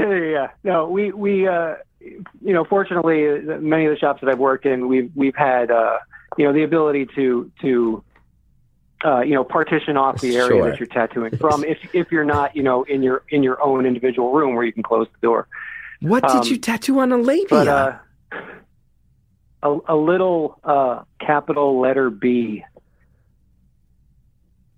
[0.00, 0.48] yeah, yeah, yeah.
[0.62, 2.22] No, we we uh, you
[2.54, 5.98] know, fortunately, many of the shops that I've worked in, we've we've had uh,
[6.38, 8.04] you know the ability to to
[9.04, 10.70] uh, you know partition off the area Sure.
[10.70, 13.84] that you're tattooing from if if you're not you know in your in your own
[13.84, 15.48] individual room where you can close the door.
[16.00, 17.46] What did um, you tattoo on a labia?
[17.50, 17.96] But uh,
[19.62, 22.64] a a little uh, capital letter B.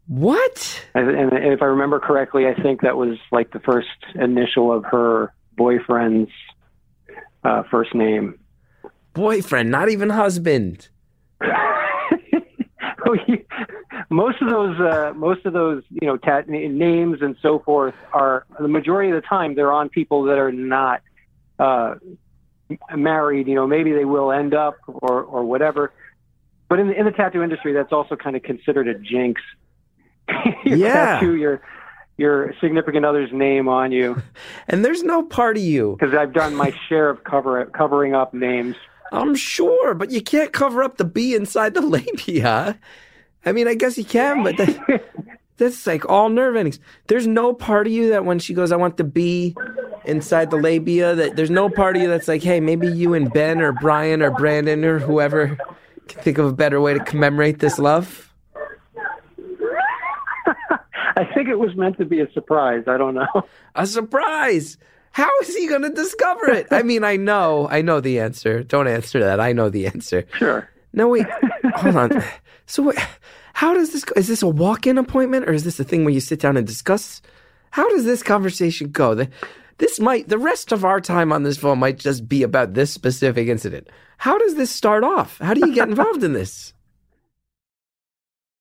[0.07, 0.85] what?
[0.95, 4.85] And, and if I remember correctly, I think that was like the first initial of
[4.87, 6.31] her boyfriend's
[7.45, 8.39] uh, first name.
[9.15, 10.89] Boyfriend, not even husband.
[14.11, 18.47] most of those, uh, most of those, you know, tat- names and so forth are
[18.61, 21.03] the majority of the time they're on people that are not
[21.59, 21.95] uh,
[22.97, 23.47] married.
[23.49, 25.93] You know, maybe they will end up or or whatever.
[26.69, 29.41] But in the, in the tattoo industry, that's also kind of considered a jinx.
[30.65, 31.21] you Yeah.
[31.21, 31.61] tattoo your
[32.19, 34.21] your significant other's name on you
[34.69, 35.97] And there's no part of you.
[35.99, 38.77] because I've done my share of cover covering up names.
[39.13, 42.79] I'm sure, but you can't cover up the B inside the labia.
[43.45, 45.03] I mean, I guess you can, but that,
[45.57, 46.81] that's like all nerve endings.
[47.07, 49.55] There's no part of you that when she goes, I want the B
[50.05, 53.33] inside the labia, that there's no part of you that's like, hey, maybe you and
[53.33, 55.57] Ben or Brian or Brandon or whoever
[56.09, 58.33] can think of a better way to commemorate this love.
[61.17, 62.85] I think it was meant to be a surprise.
[62.87, 63.29] I don't know.
[63.75, 64.77] A surprise.
[65.13, 66.67] How is he going to discover it?
[66.71, 68.63] I mean, I know, I know the answer.
[68.63, 69.41] Don't answer that.
[69.41, 70.25] I know the answer.
[70.39, 70.69] Sure.
[70.95, 71.27] No, wait,
[71.75, 72.25] hold on.
[72.67, 72.99] So, wait,
[73.55, 74.13] how does this go?
[74.17, 76.67] Is this a walk-in appointment, or is this a thing where you sit down and
[76.67, 77.23] discuss?
[77.71, 79.15] How does this conversation go?
[79.15, 79.29] The,
[79.79, 82.93] this might, the rest of our time on this phone might just be about this
[82.93, 83.89] specific incident.
[84.19, 85.39] How does this start off?
[85.39, 86.73] How do you get involved in this?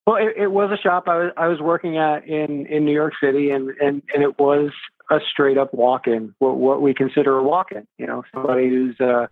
[0.04, 2.92] Well, it, it was a shop I was I was working at in in New
[2.92, 4.72] York City, and and and it was
[5.12, 7.86] a straight up walk in, what what we consider a walk in.
[7.98, 9.28] You know, somebody who's uh,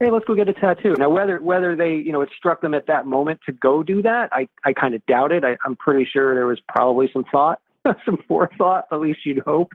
[0.00, 0.94] hey, let's go get a tattoo.
[0.98, 4.02] Now, whether whether they you know it struck them at that moment to go do
[4.02, 5.44] that, I I kind of doubt it.
[5.44, 7.60] I, I'm pretty sure there was probably some thought,
[8.04, 8.86] some forethought.
[8.90, 9.72] At least you'd hope.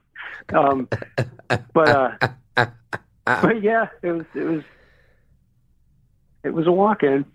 [0.54, 0.88] Um,
[1.74, 1.90] but
[2.56, 2.66] uh,
[3.26, 4.64] but yeah, it was it was
[6.44, 7.26] it was a walk in.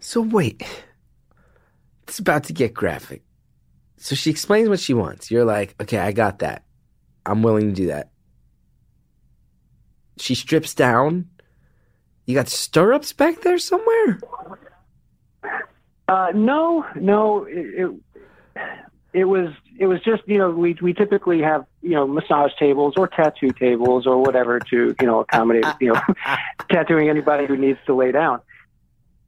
[0.00, 0.62] So wait,
[2.06, 3.22] it's about to get graphic.
[3.98, 5.30] So she explains what she wants.
[5.30, 6.64] You're like, okay, I got that.
[7.24, 8.10] I'm willing to do that.
[10.18, 11.28] She strips down.
[12.26, 14.20] You got stirrups back there somewhere?
[16.08, 17.44] Uh, no, no.
[17.44, 17.90] It, it
[19.12, 19.48] it was
[19.78, 23.50] it was just you know we we typically have you know massage tables or tattoo
[23.50, 26.00] tables or whatever to you know accommodate you know
[26.70, 28.40] tattooing anybody who needs to lay down.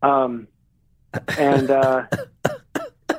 [0.03, 0.49] Um,
[1.39, 2.07] and uh,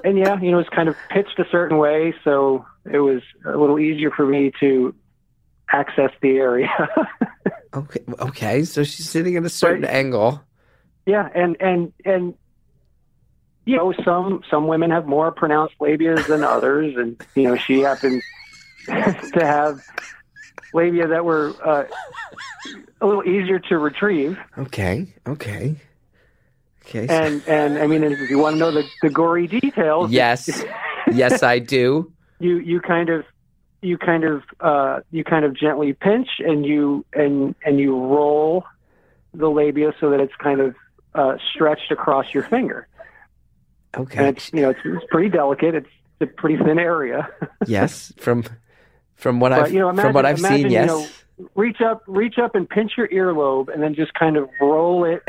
[0.04, 3.58] and yeah, you know it's kind of pitched a certain way, so it was a
[3.58, 4.94] little easier for me to
[5.72, 6.70] access the area.
[7.72, 8.64] Okay, okay.
[8.64, 9.94] So she's sitting at a certain Right.
[9.94, 10.42] angle.
[11.06, 12.34] yeah, and and and
[13.66, 17.82] you know some some women have more pronounced labias than others, and you know she
[17.82, 18.24] happened
[18.88, 19.82] to have
[20.74, 21.84] labia that were uh,
[23.02, 24.40] a little easier to retrieve.
[24.58, 25.76] Okay, okay,
[26.88, 27.06] okay.
[27.06, 30.50] so- And and I mean, if you want to know the, the gory details, yes,
[31.14, 32.12] yes, I do.
[32.40, 33.26] you you kind of
[33.82, 38.66] you kind of uh, you kind of gently pinch and you and and you roll
[39.34, 40.76] the labia so that it's kind of
[41.16, 42.88] uh, stretched across your finger.
[43.94, 44.28] And Okay.
[44.30, 45.76] it's you know it's, it's pretty delicate.
[45.76, 45.88] It's
[46.22, 47.28] a pretty thin area.
[47.68, 48.44] Yes, from
[49.16, 50.88] from what But, I've you know, imagine, from what I've imagine, seen, you yes.
[50.88, 55.06] know, reach up reach up and pinch your earlobe and then just kind of roll
[55.06, 55.24] it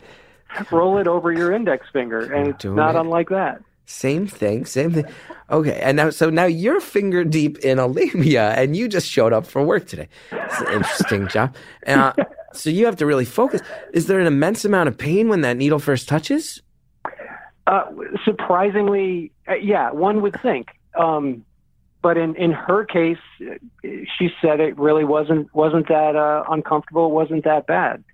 [0.70, 3.00] roll it over your index finger and it's not it.
[3.00, 3.62] unlike that.
[3.90, 5.06] Same thing, same thing.
[5.48, 9.32] Okay, and now so now you're finger deep in a labia, and you just showed
[9.32, 10.08] up for work today.
[10.30, 11.56] It's an interesting job.
[11.86, 12.12] Uh,
[12.52, 13.62] so you have to really focus.
[13.94, 16.60] Is there an immense amount of pain when that needle first touches?
[17.66, 17.84] Uh,
[18.26, 20.68] surprisingly, uh, yeah, one would think.
[20.94, 21.46] Um,
[22.02, 23.16] but in, in her case,
[23.82, 28.04] she said it really wasn't wasn't that uh, uncomfortable, it wasn't that bad.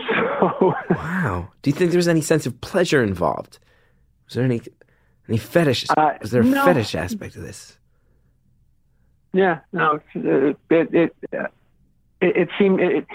[0.40, 1.48] So Wow.
[1.62, 3.60] Do you think there was any sense of pleasure involved?
[4.28, 4.60] Was there any
[5.28, 5.86] any fetish?
[5.90, 6.64] Uh, was there a no.
[6.64, 7.78] fetish aspect of this?
[9.32, 11.44] yeah, no, it it it, uh,
[12.20, 13.06] it, it seemed it,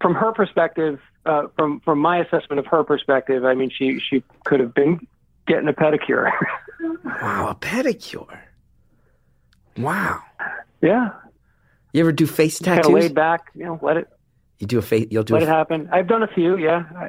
[0.00, 4.22] from her perspective, uh, from from my assessment of her perspective, I mean, she she
[4.44, 5.06] could have been
[5.46, 6.30] getting a pedicure.
[7.04, 8.38] Wow, a pedicure.
[9.78, 10.20] Wow.
[10.82, 11.10] yeah,
[11.92, 12.84] You ever do face tattoos?
[12.84, 14.08] kind of laid back, you know, let it
[14.58, 15.08] You do a face.
[15.10, 15.34] You'll do.
[15.34, 15.88] let it happen.
[15.90, 16.84] I've done a few, yeah.
[16.96, 17.08] I,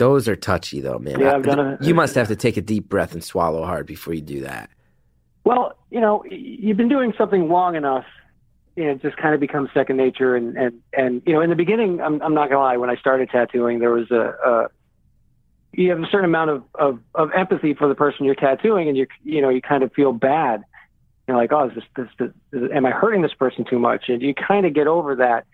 [0.00, 1.20] those are touchy though, man.
[1.20, 3.86] Yeah, I've done a- You must have to take a deep breath and swallow hard
[3.86, 4.70] before you do that.
[5.44, 8.06] Well, you know, you've been doing something long enough,
[8.76, 10.34] you know, it just kind of becomes second nature.
[10.36, 12.90] And, and, and you know, in the beginning, I'm, I'm not going to lie, when
[12.90, 14.68] I started tattooing, there was a, a
[15.72, 18.96] you have a certain amount of, of, of empathy for the person you're tattooing, and
[18.96, 20.64] you, you know, you kind of feel bad.
[21.28, 24.08] You're like, oh, is this, this, this, is, am I hurting this person too much?
[24.08, 25.46] And you kind of get over that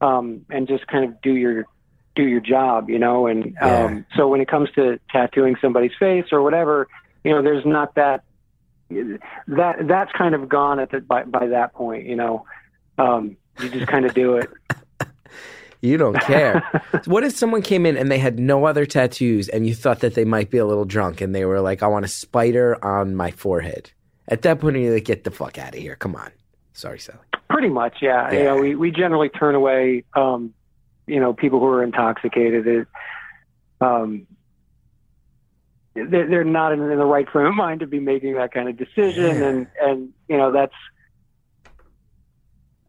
[0.00, 1.66] um, and just kind of do your
[2.14, 3.26] do your job, you know.
[3.26, 3.84] And Yeah.
[3.84, 6.88] um, so when it comes to tattooing somebody's face or whatever,
[7.24, 8.22] you know, there's not that
[9.48, 12.06] that that's kind of gone at the, by by that point.
[12.06, 12.44] You know,
[12.98, 14.50] um, you just kind of do it.
[15.84, 16.62] You don't care.
[17.06, 20.14] what if someone came in and they had no other tattoos and you thought that
[20.14, 23.16] they might be a little drunk and they were like, I want a spider on
[23.16, 23.90] my forehead?
[24.28, 25.96] At that point, you're like, get the fuck out of here.
[25.96, 26.30] Come on.
[26.72, 27.18] Sorry, Sally.
[27.50, 28.30] Pretty much, yeah.
[28.30, 28.44] You Yeah.
[28.44, 30.54] know, we we generally turn away, um,
[31.06, 32.66] you know, people who are intoxicated.
[32.66, 32.88] It,
[33.80, 34.26] um,
[35.94, 38.68] they're, they're not in, in the right frame of mind to be making that kind
[38.68, 39.48] of decision, Yeah.
[39.48, 40.72] and and you know that's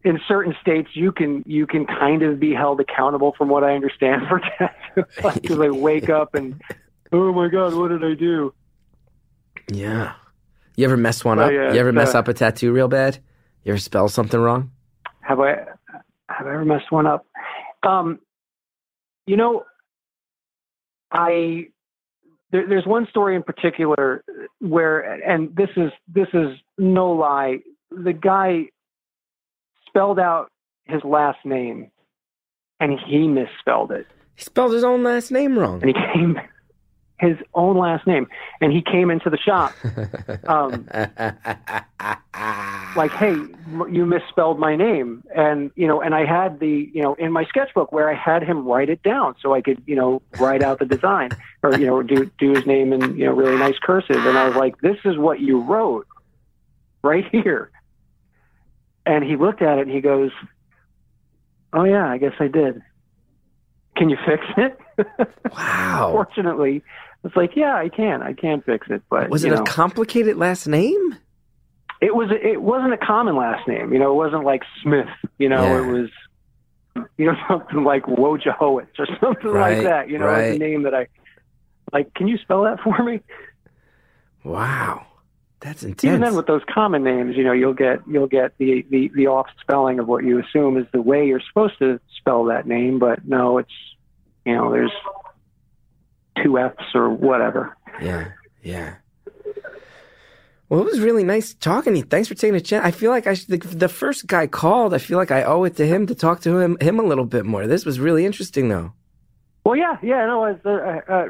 [0.04, 3.74] in certain states you can you can kind of be held accountable from what I
[3.74, 6.62] understand for tattoo because they wake up and
[7.12, 8.54] oh my god, what did I do?
[9.72, 10.14] Yeah.
[10.76, 11.52] You ever mess one Oh, up?
[11.52, 13.20] yeah, you ever it's, mess uh, up a tattoo real bad?
[13.64, 14.72] You ever spell something wrong?
[15.22, 15.50] Have I
[16.30, 17.26] have I ever messed one up?
[17.86, 18.20] Um,
[19.26, 19.64] you know,
[21.12, 21.68] I
[22.52, 24.24] there, there's one story in particular
[24.60, 27.58] where, and this is this is no lie.
[27.92, 28.66] The guy
[29.88, 30.52] spelled out
[30.86, 31.92] his last name,
[32.80, 34.08] and he misspelled it.
[34.36, 35.82] He spelled his own last name wrong.
[35.82, 36.40] And he came
[37.24, 38.28] his own last name,
[38.62, 39.74] and he came into the shop
[40.48, 40.88] um,
[42.96, 43.36] like, "Hey,
[43.90, 47.46] you misspelled my name," and you know, and I had the you know in my
[47.46, 50.80] sketchbook where I had him write it down so I could you know write out
[50.80, 51.30] the design
[51.62, 54.48] or you know do do his name in you know really nice cursive, and I
[54.48, 56.08] was like, "This is what you wrote
[57.04, 57.72] right here,"
[59.06, 60.32] and he looked at it and he goes,
[61.72, 62.82] "Oh yeah, I guess I did."
[63.96, 64.80] Can you fix it?
[65.56, 66.10] wow.
[66.12, 66.84] Fortunately,
[67.24, 68.22] it's like, yeah, I can.
[68.22, 69.02] I can fix it.
[69.10, 71.16] But Was it you a complicated last name?
[72.02, 73.94] it was it wasn't a common last name.
[73.94, 75.08] You know, it wasn't like Smith.
[75.38, 75.82] You know, Yeah.
[75.88, 76.10] it was
[77.18, 80.10] you know something like Wojciechowicz or something Right, like that.
[80.10, 80.56] You know, right.
[80.56, 81.08] a name that I
[81.94, 82.14] like.
[82.14, 83.22] Can you spell that for me?
[84.44, 85.06] Wow.
[85.62, 86.04] That's intense.
[86.04, 89.28] Even then, with those common names, you know, you'll get you'll get the, the the
[89.28, 93.00] off spelling of what you assume is the way you're supposed to spell that name,
[93.00, 93.72] but no, it's
[94.46, 94.92] you know, there's
[96.42, 97.76] two F's or whatever.
[98.02, 98.32] Yeah,
[98.62, 98.96] yeah.
[100.70, 102.06] Well, it was really nice talking to you.
[102.06, 102.84] Thanks for taking a chance.
[102.84, 104.94] I feel like I should, the, the first guy called.
[104.94, 107.26] I feel like I owe it to him to talk to him him a little
[107.26, 107.68] bit more.
[107.68, 108.94] This was really interesting, though.
[109.66, 111.26] Well, yeah, yeah, no, I was uh, uh,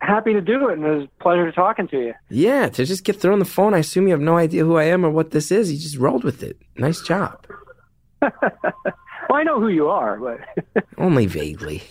[0.00, 2.14] happy to do it, and it was a pleasure talking to you.
[2.28, 3.74] Yeah, to just get through on the phone.
[3.74, 5.72] I assume you have no idea who I am or what this is.
[5.72, 6.58] You just rolled with it.
[6.76, 7.46] Nice job.
[9.32, 10.40] Well, I know who you are, but
[10.98, 11.82] Only vaguely.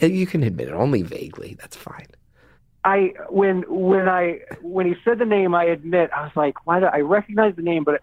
[0.00, 0.74] You can admit it.
[0.74, 1.56] Only vaguely.
[1.60, 2.06] That's fine.
[2.84, 6.80] I when when I when he said the name, I admit I was like, why?
[6.80, 8.00] Do, I recognize the name, but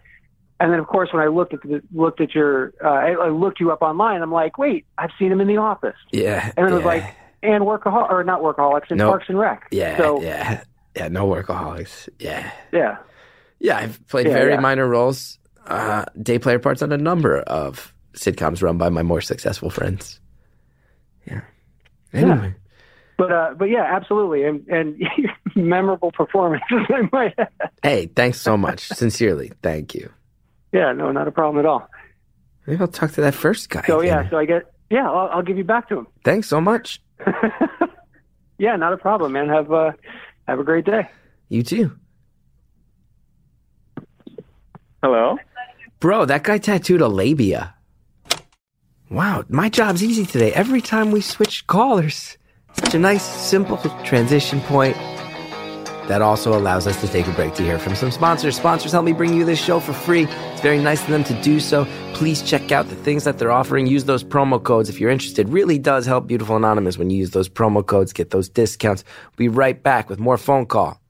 [0.60, 3.28] and then of course when I looked at the, looked at your uh, I, I
[3.30, 6.52] looked you up online, I'm like, wait, I've seen him in the office, Yeah.
[6.56, 7.02] and it was like,
[7.42, 9.10] and workaholic or not workaholics and Nope.
[9.10, 9.66] Parks and Rec.
[9.70, 10.64] yeah, So yeah,
[10.94, 11.08] yeah.
[11.08, 12.08] No workaholics.
[12.18, 12.50] Yeah.
[12.72, 12.98] yeah,
[13.60, 14.60] Yeah, I've played Yeah, very yeah.
[14.60, 19.20] minor roles, uh, day player parts on a number of sitcoms run by my more
[19.22, 20.20] successful friends.
[21.26, 21.40] Yeah.
[22.14, 22.54] Anyway,
[23.16, 25.02] but uh, but yeah, absolutely, and and
[25.54, 26.86] memorable performances.
[26.88, 27.48] I might add.
[27.82, 28.88] hey, thanks so much.
[28.88, 30.10] Sincerely, thank you.
[30.72, 31.88] Yeah, no, not a problem at all.
[32.66, 33.84] Maybe I'll talk to that first guy.
[33.86, 34.24] So again.
[34.24, 36.06] yeah, so I get yeah, I'll, I'll give you back to him.
[36.24, 37.00] Thanks so much.
[38.58, 39.48] yeah, not a problem, man.
[39.48, 39.92] Have uh,
[40.48, 41.08] have a great day.
[41.48, 41.96] You too.
[45.02, 45.36] Hello?
[46.00, 47.74] Bro, that guy tattooed a labia.
[49.14, 50.52] Wow, my job's easy today.
[50.54, 52.36] Every time we switch callers,
[52.72, 54.96] such a nice, simple transition point
[56.08, 58.56] that also allows us to take a break to hear from some sponsors.
[58.56, 60.24] Sponsors help me bring you this show for free.
[60.24, 61.86] It's very nice of them to do so.
[62.14, 63.86] Please check out the things that they're offering.
[63.86, 65.48] Use those promo codes if you're interested.
[65.48, 69.04] Really does help Beautiful Anonymous when you use those promo codes, get those discounts.
[69.38, 71.00] We'll be right back with more phone call.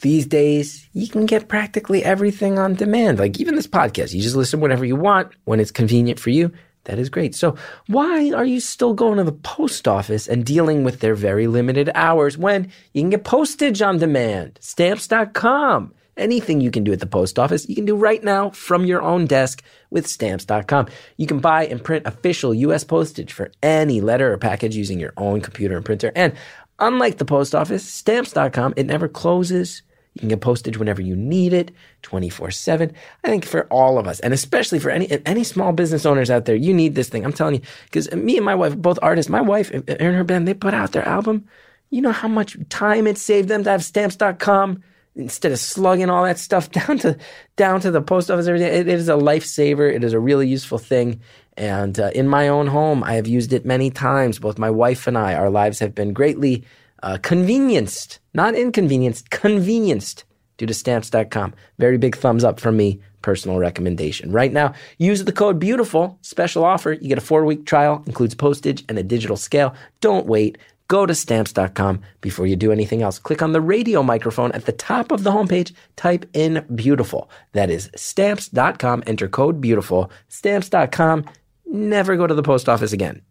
[0.00, 3.18] These days, you can get practically everything on demand.
[3.18, 6.52] Like even this podcast, you just listen whenever you want when it's convenient for you.
[6.84, 7.34] That is great.
[7.34, 7.56] So,
[7.88, 11.90] why are you still going to the post office and dealing with their very limited
[11.94, 14.58] hours when you can get postage on demand?
[14.62, 15.92] Stamps.com.
[16.16, 19.02] Anything you can do at the post office, you can do right now from your
[19.02, 20.88] own desk with stamps.com.
[21.18, 25.12] You can buy and print official US postage for any letter or package using your
[25.16, 26.12] own computer and printer.
[26.16, 26.34] And
[26.78, 29.82] unlike the post office, stamps.com, it never closes.
[30.14, 31.70] You can get postage whenever you need it,
[32.02, 32.92] 24/7.
[33.24, 36.46] I think for all of us, and especially for any any small business owners out
[36.46, 37.24] there, you need this thing.
[37.24, 40.48] I'm telling you, because me and my wife, both artists, my wife and her band,
[40.48, 41.44] they put out their album.
[41.90, 44.82] You know how much time it saved them to have stamps.com
[45.16, 47.16] instead of slugging all that stuff down to
[47.56, 48.78] down to the post office every day.
[48.78, 49.92] It, it is a lifesaver.
[49.92, 51.20] It is a really useful thing.
[51.56, 54.38] And uh, in my own home, I have used it many times.
[54.38, 56.64] Both my wife and I, our lives have been greatly
[57.02, 60.24] uh, convenienced, not inconvenienced, convenienced
[60.56, 61.54] due to stamps.com.
[61.78, 63.00] Very big thumbs up from me.
[63.22, 64.32] Personal recommendation.
[64.32, 66.18] Right now, use the code BEAUTIFUL.
[66.22, 66.92] Special offer.
[66.92, 69.74] You get a four week trial, includes postage and a digital scale.
[70.00, 70.58] Don't wait.
[70.88, 73.18] Go to stamps.com before you do anything else.
[73.18, 75.72] Click on the radio microphone at the top of the homepage.
[75.96, 77.30] Type in beautiful.
[77.52, 79.04] That is stamps.com.
[79.06, 80.10] Enter code beautiful.
[80.28, 81.26] Stamps.com.
[81.66, 83.22] Never go to the post office again.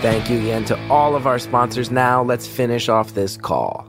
[0.00, 1.90] Thank you again to all of our sponsors.
[1.90, 3.86] Now let's finish off this call.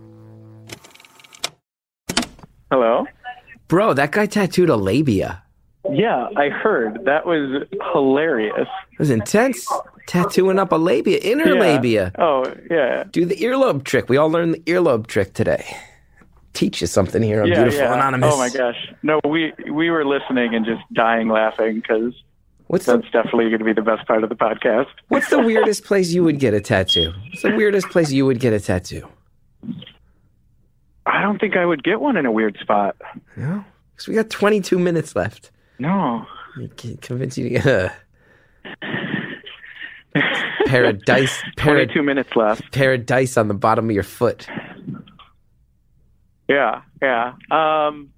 [2.70, 3.06] Hello?
[3.70, 5.42] Bro, that guy tattooed a labia.
[5.90, 7.06] Yeah, I heard.
[7.06, 8.68] That was hilarious.
[8.92, 9.66] It was intense.
[10.08, 11.60] Tattooing up a labia, inner Yeah.
[11.60, 12.12] labia.
[12.20, 13.06] Oh, yeah.
[13.10, 14.10] Do the earlobe trick.
[14.10, 15.66] We all learned the earlobe trick today.
[16.54, 17.94] Teach you something here on yeah, Beautiful yeah.
[17.94, 18.34] Anonymous.
[18.34, 18.94] Oh my gosh.
[19.04, 22.14] No, we we were listening and just dying laughing because
[22.72, 24.88] What's the, that's definitely going to be the best part of the podcast.
[25.10, 27.12] what's the weirdest place you would get a tattoo?
[27.30, 29.08] What's the weirdest place you would get a tattoo?
[31.06, 32.96] I don't think I would get one in a weird spot.
[33.36, 33.66] No?
[34.02, 35.52] because we got 22 minutes left.
[35.78, 36.26] No.
[36.58, 37.90] I can convince you to uh,
[40.66, 42.72] paradise, parad, 22 minutes left.
[42.72, 44.48] paradise on the bottom of your foot.
[46.48, 47.34] Yeah, yeah.
[47.52, 48.12] Um,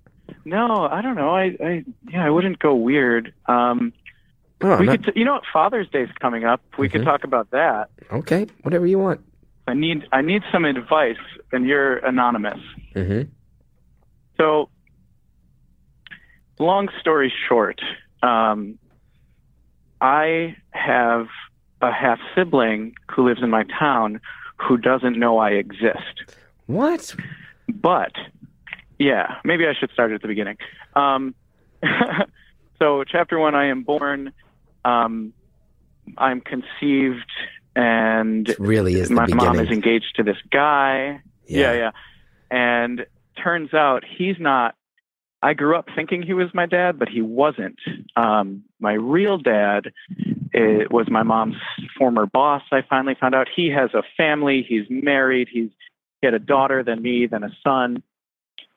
[0.46, 1.36] no, I don't know.
[1.36, 3.34] I, I, yeah, I wouldn't go weird.
[3.48, 3.92] Um,
[4.64, 5.44] Oh, we not- could, t- you know, what?
[5.52, 6.62] Father's Day's coming up.
[6.78, 7.06] We could Mhm.
[7.06, 7.90] talk about that.
[8.12, 9.22] okay, whatever you want.
[9.68, 11.18] I need, I need some advice,
[11.52, 12.60] and you're anonymous.
[12.94, 13.22] hmm
[14.38, 14.70] So,
[16.60, 17.82] long story short,
[18.22, 18.78] um,
[20.02, 21.28] I have
[21.82, 24.20] a half sibling who lives in my town
[24.58, 26.34] who doesn't know I exist.
[26.68, 27.16] What?
[27.70, 28.14] But,
[29.00, 30.58] yeah, maybe I should start at the beginning.
[30.96, 31.36] Um,
[32.80, 34.32] so, chapter one, I am born.
[34.86, 35.34] Um,
[36.18, 37.32] I'm conceived,
[37.76, 39.46] and It really is my beginning.
[39.46, 41.22] mom is engaged to this guy.
[41.48, 41.74] Yeah.
[41.74, 41.92] yeah,
[42.52, 43.06] And
[43.42, 44.76] turns out he's not.
[45.42, 47.78] I grew up thinking he was my dad, but he wasn't.
[48.16, 49.92] Um, my real dad
[50.54, 51.56] it was my mom's
[51.98, 52.62] former boss.
[52.72, 54.64] I finally found out he has a family.
[54.68, 55.48] He's married.
[55.52, 55.70] He's
[56.22, 58.02] he had a daughter, then me, then a son.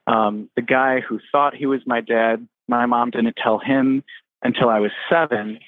[0.07, 4.03] Um, the guy who thought he was my dad, my mom didn't tell him
[4.43, 5.61] until I was seven.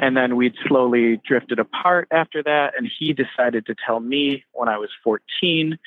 [0.00, 2.72] And then we'd slowly drifted apart after that.
[2.76, 5.78] And he decided to tell me when I was 14.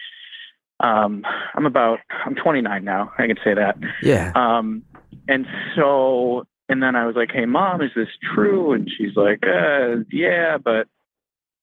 [0.80, 1.24] Um,
[1.54, 3.12] I'm about, I'm 29 now.
[3.18, 3.78] I can say that.
[4.02, 4.32] Yeah.
[4.36, 4.84] Um,
[5.28, 8.74] and so, and then I was like, hey, mom, is this true?
[8.74, 10.88] And she's like, uh, yeah, but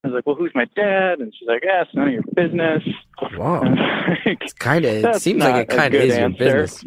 [0.03, 1.21] I was like, well, who's my dad?
[1.21, 2.83] And she's like, yeah, it's none of your business.
[3.37, 3.61] Wow.
[3.63, 5.05] And I was like, It's kind of.
[5.05, 6.85] It seems like it kind of is your business.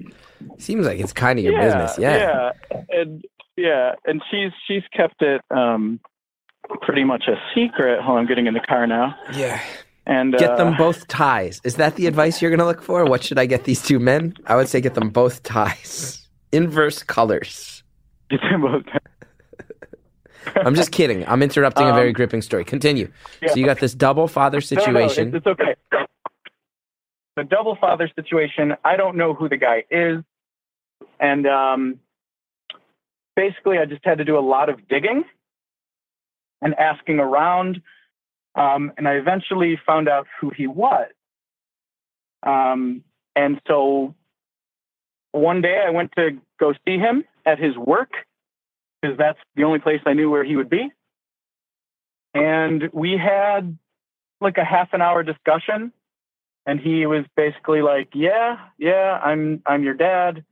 [0.57, 1.97] Seems like it's kind of your business.
[1.97, 2.51] Yeah.
[2.71, 3.23] yeah, and
[3.57, 5.99] yeah, and she's she's kept it um,
[6.81, 7.99] pretty much a secret.
[8.03, 9.61] While I'm getting in the car now, Yeah.
[10.05, 11.61] and Get uh, them both ties.
[11.63, 13.05] Is that the advice you're going to look for?
[13.05, 14.33] What should I get these two men?
[14.47, 16.27] I would say get them both ties.
[16.51, 17.83] Inverse colors.
[18.29, 18.83] Get them both.
[20.57, 21.25] I'm just kidding.
[21.27, 22.65] I'm interrupting a very Um, gripping story.
[22.65, 23.09] Continue.
[23.41, 23.49] yeah.
[23.49, 25.27] So you got this double father No, no, situation.
[25.29, 25.75] it's, it's okay.
[27.35, 28.73] The double father situation.
[28.85, 30.21] I don't know who the guy is,
[31.19, 31.99] and um,
[33.35, 35.23] basically, I just had to do a lot of digging
[36.61, 37.81] and asking around,
[38.55, 41.09] um, and I eventually found out who he was.
[42.43, 43.03] Um,
[43.35, 44.15] and so,
[45.31, 48.11] one day I went to go see him at his work
[49.01, 50.89] because that's the only place I knew where he would be,
[52.33, 53.77] and we had
[54.41, 55.91] like a half an hour discussion
[56.65, 60.43] and he was basically like yeah yeah i'm i'm your dad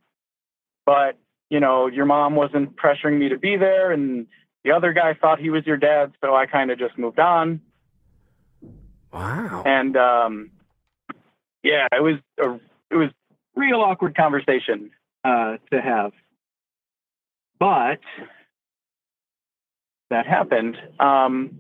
[0.86, 1.18] but
[1.52, 4.26] you know your mom wasn't pressuring me to be there and
[4.64, 7.62] the other guy thought he was your dad so i kind of just moved on
[9.14, 9.62] wow.
[9.66, 10.50] and um
[11.62, 12.54] yeah it was a
[12.90, 13.10] it was
[13.56, 14.90] real awkward conversation
[15.24, 16.14] uh to have
[17.60, 18.00] but
[20.10, 21.52] that happened um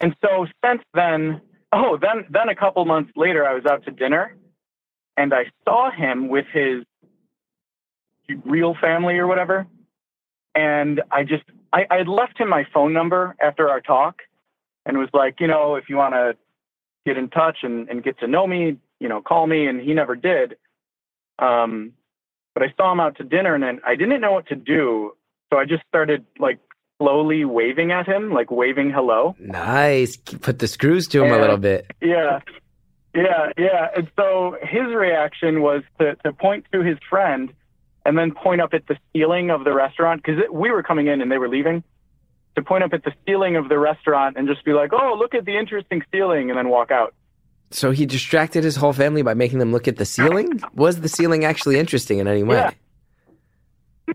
[0.00, 1.40] and so since then
[1.72, 4.36] oh then then a couple months later i was out to dinner
[5.16, 6.82] and i saw him with his
[8.44, 9.66] real family or whatever
[10.54, 14.20] and i just i i had left him my phone number after our talk
[14.86, 16.36] and was like you know if you want to
[17.06, 19.94] get in touch and, and get to know me you know call me and he
[19.94, 20.56] never did
[21.38, 21.92] um
[22.54, 25.12] but i saw him out to dinner and then i didn't know what to do
[25.52, 26.58] so i just started like
[27.00, 30.16] slowly waving at him like waving hello Nice.
[30.16, 31.86] Put the screws to him a little bit.
[32.02, 32.40] yeah.
[33.14, 33.86] Yeah, yeah.
[33.96, 37.52] And so his reaction was to, to point to his friend
[38.08, 41.20] and then point up at the ceiling of the restaurant because we were coming in
[41.20, 41.84] and they were leaving.
[42.56, 45.34] To point up at the ceiling of the restaurant and just be like, oh, look
[45.34, 47.14] at the interesting ceiling, and then walk out.
[47.70, 50.58] So he distracted his whole family by making them look at the ceiling?
[50.74, 52.56] Was the ceiling actually interesting in any way?
[52.56, 52.70] Yeah.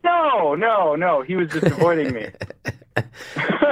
[0.03, 1.21] No, no, no.
[1.21, 2.29] He was just avoiding me.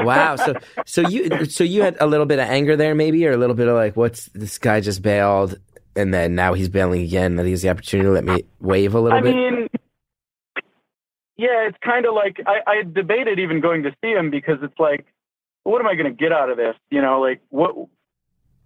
[0.01, 0.35] wow.
[0.35, 0.53] So
[0.85, 3.55] so you so you had a little bit of anger there maybe or a little
[3.55, 5.55] bit of like what's this guy just bailed
[5.95, 8.93] and then now he's bailing again and he has the opportunity to let me wave
[8.93, 9.35] a little I bit.
[9.35, 9.67] I mean,
[11.41, 14.77] yeah, it's kind of like I, I debated even going to see him because it's
[14.77, 15.07] like,
[15.63, 16.75] what am I going to get out of this?
[16.91, 17.75] You know, like what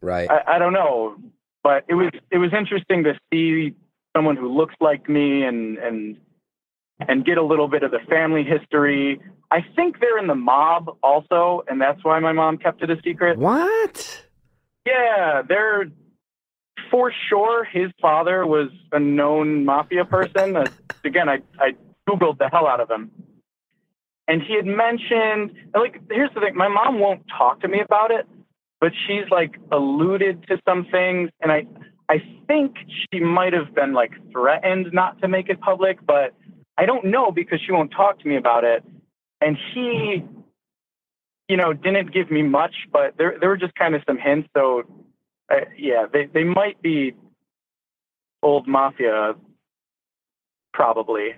[0.01, 0.29] right.
[0.29, 1.15] I, I don't know,
[1.63, 3.75] but it was it was interesting to see
[4.13, 6.17] someone who looks like me and and
[7.07, 9.21] and get a little bit of the family history.
[9.51, 12.97] I think they're in the mob also, and that's why my mom kept it a
[13.05, 13.37] secret.
[13.37, 14.21] what?
[14.85, 15.85] Yeah, they're
[16.91, 17.63] for sure.
[17.63, 20.57] His father was a known mafia person.
[21.05, 21.75] Again, I I
[22.09, 23.11] googled the hell out of him,
[24.27, 28.11] and he had mentioned like here's the thing: my mom won't talk to me about
[28.11, 28.27] it,
[28.81, 31.65] but she's like alluded to some things, and I
[32.09, 32.75] I think
[33.11, 36.33] she might have been like threatened not to make it public, but
[36.77, 38.83] I don't know because she won't talk to me about it.
[39.41, 40.23] And he,
[41.47, 44.49] you know, didn't give me much, but there there were just kind of some hints.
[44.55, 44.83] So,
[45.51, 47.13] uh, yeah, they they might be
[48.41, 49.33] old mafia,
[50.73, 51.31] probably.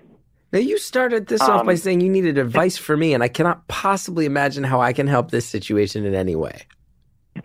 [0.52, 3.28] Now you started this off by Um, saying you needed advice for me, and I
[3.28, 6.62] cannot possibly imagine how I can help this situation in any way.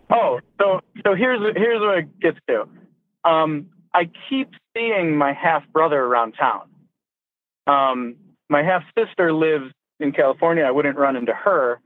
[0.09, 2.65] Oh, so so here's here's what it gets to.
[3.29, 6.69] Um, I keep seeing my half brother around town.
[7.67, 8.15] Um,
[8.49, 10.63] my half sister lives in California.
[10.63, 11.79] I wouldn't run into her.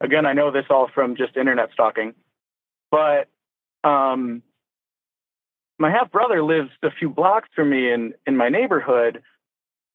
[0.00, 2.14] Again, I know this all from just internet stalking.
[2.90, 3.28] But
[3.84, 4.42] um,
[5.78, 9.22] my half brother lives a few blocks from me in in my neighborhood,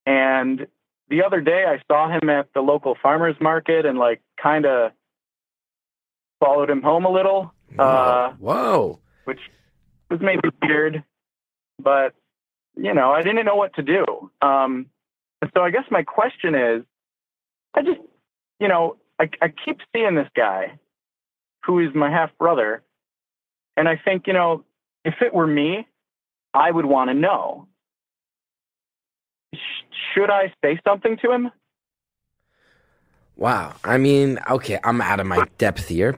[0.06, 0.68] and
[1.10, 4.92] the other day I saw him at the local farmers market and like kind of
[6.40, 7.54] followed him home a little.
[7.78, 9.00] Uh, Whoa.
[9.26, 9.40] which
[10.10, 11.04] was maybe weird,
[11.80, 12.14] but
[12.76, 14.32] you know, I didn't know what to do.
[14.42, 14.88] Um,
[15.54, 16.84] so I guess my question is,
[17.74, 18.00] I just,
[18.60, 20.80] you know, I, I keep seeing this guy
[21.66, 22.84] who is my half brother,
[23.78, 24.64] and I think, you know,
[25.04, 25.88] if it were me,
[26.54, 27.68] I would want to know.
[29.92, 31.52] Sh- should I say something to him?
[33.36, 33.74] Wow.
[33.84, 36.18] I mean, okay, I'm out of my depth here.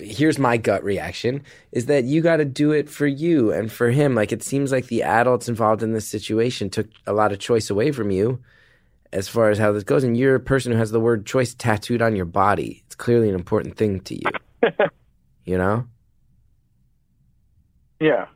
[0.00, 3.90] Here's my gut reaction is that you got to do it for you and for
[3.90, 4.14] him.
[4.14, 7.70] Like it seems like the adults involved in this situation took a lot of choice
[7.70, 8.42] away from you
[9.12, 11.54] as far as how this goes and you're a person who has the word choice
[11.54, 12.82] tattooed on your body.
[12.86, 14.70] It's clearly an important thing to you.
[15.44, 15.86] you know?
[18.00, 18.26] Yeah.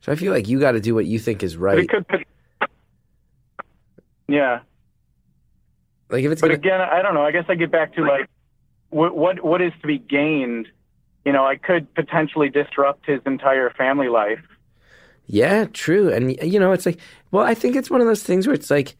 [0.00, 1.78] So I feel like you got to do what you think is right.
[1.78, 2.26] it could.
[4.28, 4.60] Yeah.
[6.10, 7.24] Like if it's but gonna, again, I don't know.
[7.24, 8.28] I guess I get back to like
[8.90, 10.68] what what what is to be gained.
[11.24, 14.40] You know, I could potentially disrupt his entire family life.
[15.26, 16.12] Yeah, true.
[16.12, 16.98] And you know, it's like,
[17.30, 18.96] well, I think it's one of those things where it's like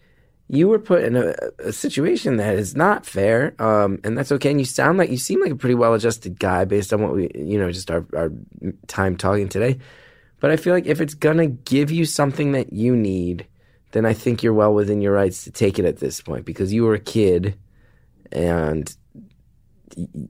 [0.49, 4.51] you were put in a, a situation that is not fair, um, and that's okay.
[4.51, 7.31] And you sound like you seem like a pretty well-adjusted guy based on what we,
[7.35, 8.31] you know, just our our
[8.87, 9.79] time talking today.
[10.41, 13.47] But I feel like if it's gonna give you something that you need,
[13.93, 16.72] then I think you're well within your rights to take it at this point because
[16.72, 17.57] you were a kid,
[18.30, 18.95] and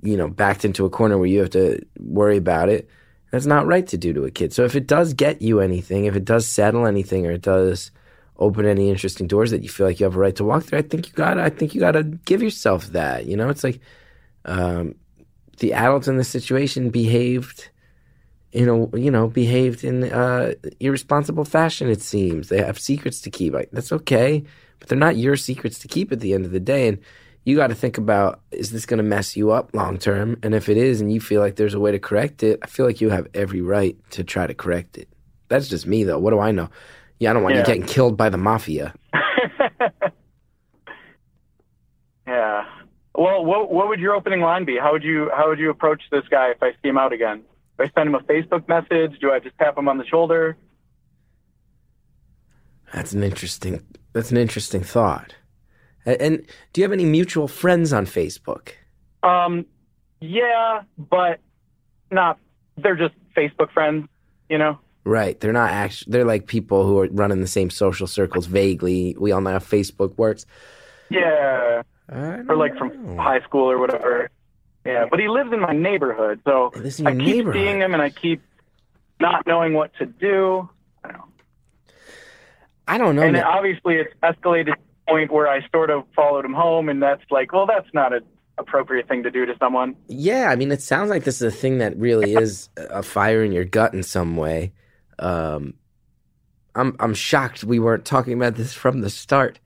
[0.02, 2.88] you know, backed into a corner where you have to worry about it.
[3.30, 4.52] That's not right to do to a kid.
[4.52, 7.90] So if it does get you anything, if it does settle anything, or it does
[8.38, 10.80] open any interesting doors that you feel like you have a right to walk through,
[10.80, 11.34] I think you got.
[11.34, 13.26] to I think you got to give yourself that.
[13.26, 13.80] You know, it's like
[14.44, 14.96] um,
[15.58, 17.68] the adults in this situation behaved.
[18.52, 21.88] You know, you know, behaved in uh, irresponsible fashion.
[21.88, 23.54] It seems they have secrets to keep.
[23.54, 24.44] Like, that's okay,
[24.78, 26.88] but they're not your secrets to keep at the end of the day.
[26.88, 26.98] And
[27.44, 30.38] you got to think about is this going to mess you up long term?
[30.42, 32.66] And if it is, and you feel like there's a way to correct it, I
[32.66, 35.08] feel like you have every right to try to correct it.
[35.48, 36.18] That's just me, though.
[36.18, 36.68] What do I know?
[37.20, 37.66] Yeah, I don't want you Yeah.
[37.66, 38.92] getting killed by the mafia.
[42.26, 42.64] yeah.
[43.14, 44.76] Well, what what would your opening line be?
[44.78, 47.42] How would you how would you approach this guy if I see him out again?
[47.82, 49.18] Do I send him a Facebook message?
[49.20, 50.56] Do I just tap him on the shoulder?
[52.92, 53.84] That's an interesting.
[54.12, 55.34] That's an interesting thought.
[56.04, 58.72] And, and do you have any mutual friends on Facebook?
[59.22, 59.66] Um,
[60.20, 61.40] yeah, but
[62.10, 62.38] not.
[62.76, 64.06] They're just Facebook friends,
[64.48, 64.78] you know.
[65.04, 65.40] Right.
[65.40, 66.12] They're not actually.
[66.12, 69.16] They're like people who are running the same social circles vaguely.
[69.18, 70.46] We all know how Facebook works.
[71.10, 74.30] Yeah, or like from high school or whatever.
[74.84, 77.54] Yeah, but he lives in my neighborhood, so He lives in I keep neighborhood.
[77.62, 78.42] seeing him and I keep
[79.20, 80.68] not knowing what to do.
[81.04, 81.24] I don't know.
[82.88, 83.22] I don't know.
[83.22, 86.88] and it, obviously, it's escalated to the point where I sort of followed him home,
[86.88, 88.22] and that's like, well, that's not an
[88.58, 89.94] appropriate thing to do to someone.
[90.08, 93.44] Yeah, I mean, it sounds like this is a thing that really is a fire
[93.44, 94.72] in your gut in some way.
[95.20, 95.74] Um,
[96.74, 99.60] I'm I'm shocked we weren't talking about this from the start.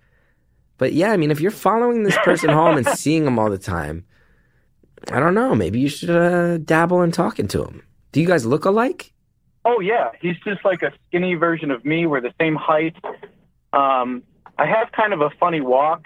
[0.79, 3.57] But yeah, I mean, if you're following this person home and seeing them all the
[3.59, 4.05] time,
[5.11, 5.55] I don't know.
[5.55, 7.83] Maybe you should uh, dabble in talking to him.
[8.13, 9.13] Do you guys look alike?
[9.65, 12.07] Oh yeah, he's just like a skinny version of me.
[12.07, 12.97] We're the same height.
[13.73, 14.23] Um,
[14.59, 16.05] I have kind of a funny walk,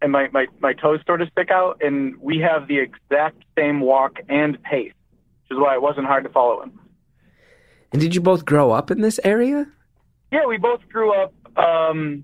[0.00, 3.80] and my, my, my toes sort of stick out, and we have the exact same
[3.80, 4.92] walk and pace,
[5.48, 6.78] which is why it wasn't hard to follow him.
[7.92, 9.66] And did you both grow up in this area?
[10.32, 12.22] Yeah, we both grew up um,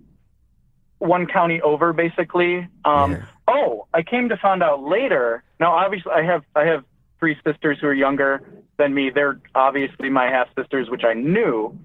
[0.99, 2.67] one county over, basically.
[2.85, 3.25] Um, Yeah.
[3.49, 5.43] Oh, I came to find out later.
[5.61, 6.85] Now, obviously, I have I have
[7.19, 8.43] three sisters who are younger
[8.77, 9.11] than me.
[9.11, 11.79] They're obviously my half sisters, which I knew.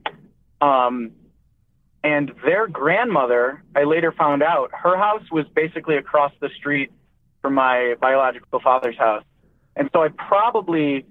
[0.60, 1.12] Um,
[2.04, 6.92] and their grandmother, I later found out, her house was basically across the street
[7.42, 9.24] from my biological father's house,
[9.76, 11.06] and so I probably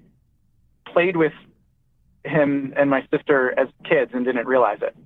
[0.87, 1.33] played with
[2.25, 4.97] him and my sister as kids and didn't realize it.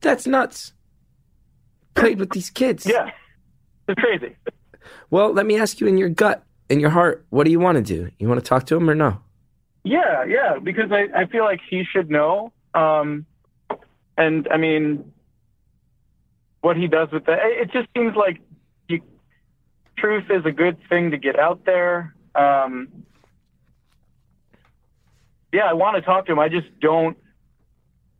[0.00, 0.72] That's nuts.
[1.94, 2.86] played with these kids.
[2.86, 3.10] Yeah,
[3.88, 4.36] it's crazy.
[5.10, 7.76] Well, let me ask you in your gut, in your heart, what do you want
[7.76, 8.10] to do?
[8.18, 9.20] You want to talk to him or no?
[9.84, 12.52] Yeah, yeah, because I, I feel like he should know.
[12.74, 13.26] Um,
[14.18, 15.12] and I mean,
[16.60, 18.40] what he does with that, it just seems like
[18.88, 19.00] you,
[19.96, 22.14] truth is a good thing to get out there.
[22.34, 22.88] Um,
[25.52, 26.40] yeah, I want to talk to him.
[26.40, 27.16] I just don't,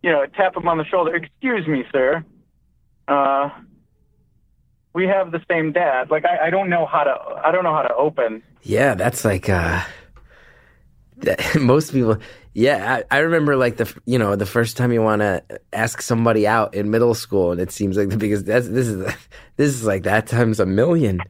[0.03, 1.17] you know, tap him on the shoulder.
[1.17, 2.25] Excuse me, sir.
[3.09, 3.51] Uh,
[4.97, 6.11] we have the same dad.
[6.11, 7.15] Like I, I don't know how to.
[7.45, 8.43] I don't know how to open.
[8.63, 9.83] Yeah, that's like uh
[11.19, 12.19] that, most people
[12.53, 15.43] yeah I, I remember like the you know the first time you want to
[15.73, 19.15] ask somebody out in middle school and it seems like the biggest that's this is
[19.57, 21.21] this is like that times a million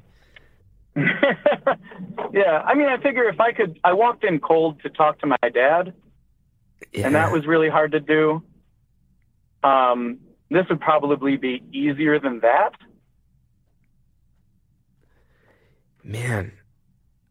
[2.32, 5.26] yeah, I mean, I figure if I could, I walked in cold to talk to
[5.26, 5.92] my dad,
[6.92, 7.06] yeah.
[7.06, 8.42] and that was really hard to do.
[9.62, 10.18] Um,
[10.50, 12.72] this would probably be easier than that.
[16.06, 16.52] Man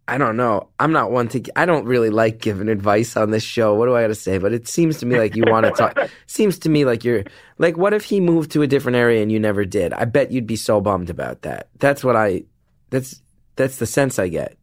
[0.08, 3.44] i don't know i'm not one to i don't really like giving advice on this
[3.44, 5.66] show what do i got to say but it seems to me like you want
[5.66, 5.98] to talk
[6.28, 7.24] seems to me like you're
[7.58, 10.32] like what if he moved to a different area and you never did i bet
[10.32, 12.44] you'd be so bummed about that that's what i
[12.90, 13.22] that's
[13.56, 14.58] that's the sense i get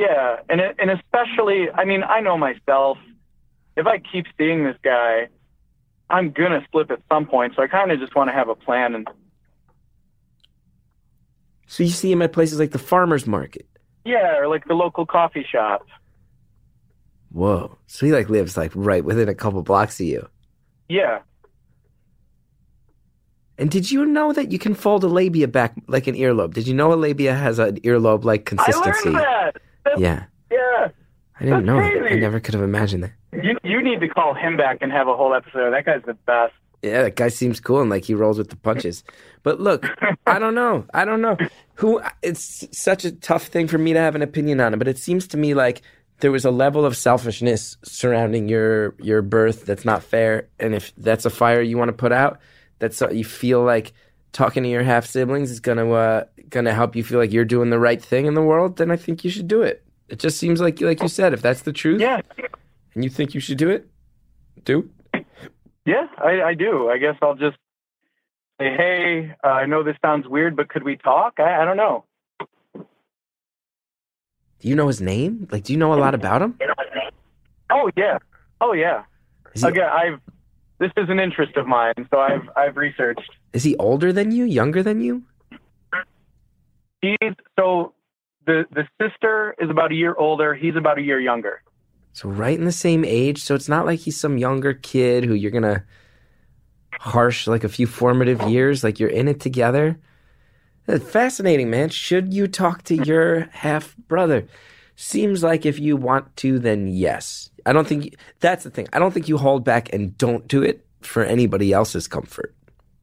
[0.00, 2.96] Yeah, and it, and especially, I mean, I know myself.
[3.76, 5.28] If I keep seeing this guy,
[6.08, 7.52] I'm gonna slip at some point.
[7.54, 8.94] So I kind of just want to have a plan.
[8.94, 9.06] And
[11.70, 13.66] so you see him at places like the farmers market
[14.04, 15.86] yeah, or like the local coffee shop.
[17.30, 20.28] whoa so he like lives like right within a couple blocks of you
[20.88, 21.20] Yeah,
[23.58, 26.54] And did you know that you can fold a labia back like an earlobe?
[26.54, 29.10] Did you know a labia has an earlobe like I consistency?
[29.10, 29.56] learned that.
[29.84, 30.88] That's- Yeah, Yeah,
[31.38, 31.76] I didn't That's know.
[31.76, 32.12] that.
[32.12, 33.12] I never could have imagined that.
[33.44, 35.72] you you need to call him back and have a whole episode.
[35.72, 36.54] That guy's the best.
[36.82, 39.04] Yeah, that guy seems cool and like he rolls with the punches.
[39.42, 39.86] But look,
[40.26, 40.86] I don't know.
[40.94, 41.36] I don't know
[41.74, 42.00] who.
[42.22, 44.78] It's such a tough thing for me to have an opinion on it.
[44.78, 45.82] But it seems to me like
[46.20, 50.48] there was a level of selfishness surrounding your your birth that's not fair.
[50.58, 52.40] And if that's a fire you want to put out,
[52.78, 53.92] that's you feel like
[54.32, 57.70] talking to your half siblings is gonna uh, gonna help you feel like you're doing
[57.70, 58.76] the right thing in the world.
[58.76, 59.84] Then I think you should do it.
[60.08, 62.20] It just seems like like you said, if that's the truth, Yeah,
[62.94, 63.88] and you think you should do it,
[64.64, 64.90] do.
[65.84, 66.88] Yeah, I, I do.
[66.88, 67.56] I guess I'll just
[68.60, 71.34] say, hey, uh, I know this sounds weird, but could we talk?
[71.38, 72.04] I, I don't know.
[74.60, 75.48] Do you know his name?
[75.50, 76.58] Like, do you know a lot about him?
[77.70, 78.18] Oh yeah,
[78.60, 79.04] oh yeah.
[79.54, 80.20] He, Again, I've
[80.78, 83.30] this is an interest of mine, so I've I've researched.
[83.52, 84.44] is he older than you?
[84.44, 85.22] Younger than you?
[87.00, 87.16] He's
[87.58, 87.94] so
[88.46, 90.54] the the sister is about a year older.
[90.54, 91.62] He's about a year younger.
[92.12, 93.42] So right in the same age.
[93.42, 95.84] So it's not like he's some younger kid who you're gonna
[96.98, 98.82] harsh like a few formative years.
[98.84, 99.98] Like you're in it together.
[100.86, 101.88] That's fascinating, man.
[101.90, 104.46] Should you talk to your half brother?
[104.96, 107.50] Seems like if you want to, then yes.
[107.64, 108.88] I don't think that's the thing.
[108.92, 112.54] I don't think you hold back and don't do it for anybody else's comfort,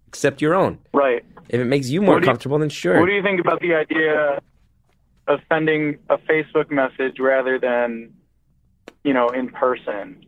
[0.08, 0.80] except your own.
[0.94, 1.24] Right.
[1.50, 3.00] If it makes you more you- comfortable, then sure.
[3.00, 4.42] What do you think about the idea
[5.28, 8.14] of sending a Facebook message rather than,
[9.08, 10.26] you know, in person?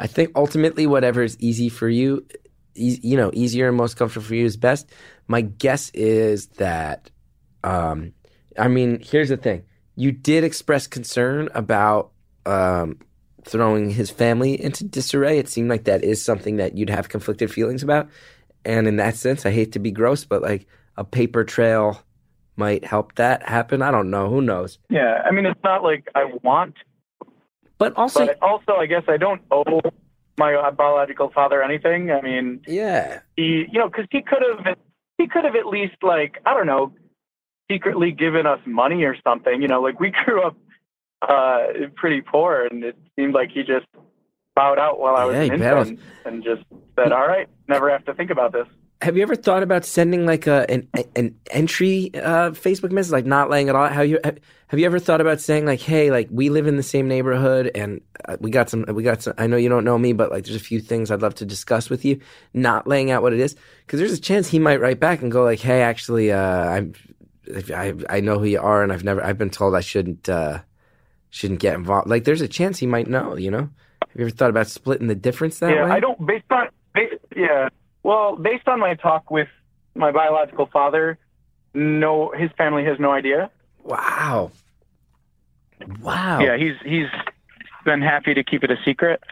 [0.00, 2.26] I think ultimately, whatever is easy for you,
[2.74, 4.90] e- you know, easier and most comfortable for you is best.
[5.28, 7.10] My guess is that,
[7.62, 8.12] um,
[8.58, 9.62] I mean, here's the thing:
[9.94, 12.10] you did express concern about
[12.46, 12.98] um,
[13.44, 15.38] throwing his family into disarray.
[15.38, 18.08] It seemed like that is something that you'd have conflicted feelings about,
[18.64, 20.66] and in that sense, I hate to be gross, but like
[20.96, 22.02] a paper trail
[22.56, 23.82] might help that happen.
[23.82, 24.28] I don't know.
[24.28, 24.78] Who knows?
[24.90, 26.74] Yeah, I mean, it's not like I want,
[27.78, 29.80] But also, but also, I guess I don't owe
[30.36, 32.10] my biological father anything.
[32.10, 34.76] I mean, yeah, he, you know, because he could have,
[35.16, 36.92] he could have at least like, I don't know,
[37.70, 39.62] secretly given us money or something.
[39.62, 40.56] You know, like we grew up
[41.22, 41.66] uh
[41.96, 43.86] pretty poor, and it seemed like he just
[44.54, 46.62] bowed out while I was Yeah, an and just
[46.96, 48.66] said, "All right, never have to think about this."
[49.00, 53.26] Have you ever thought about sending like a an an entry uh, Facebook message, like
[53.26, 53.88] not laying it all?
[53.88, 54.18] How you
[54.68, 57.70] have you ever thought about saying like, hey, like we live in the same neighborhood
[57.76, 59.34] and uh, we got some, we got some.
[59.38, 61.46] I know you don't know me, but like there's a few things I'd love to
[61.46, 62.20] discuss with you.
[62.52, 63.54] Not laying out what it is
[63.86, 66.92] because there's a chance he might write back and go like, hey, actually, uh, I'm,
[67.72, 70.58] I I know who you are and I've never I've been told I shouldn't uh,
[71.30, 72.08] shouldn't get involved.
[72.08, 73.36] Like there's a chance he might know.
[73.36, 73.70] You know,
[74.02, 75.90] have you ever thought about splitting the difference that yeah, way?
[75.92, 76.26] I don't.
[76.26, 77.68] Based on, based, yeah.
[78.02, 79.48] Well, based on my talk with
[79.94, 81.18] my biological father,
[81.74, 83.50] no, his family has no idea.
[83.82, 84.50] Wow.
[86.00, 86.40] Wow.
[86.40, 87.06] Yeah, he's he's
[87.84, 89.22] been happy to keep it a secret.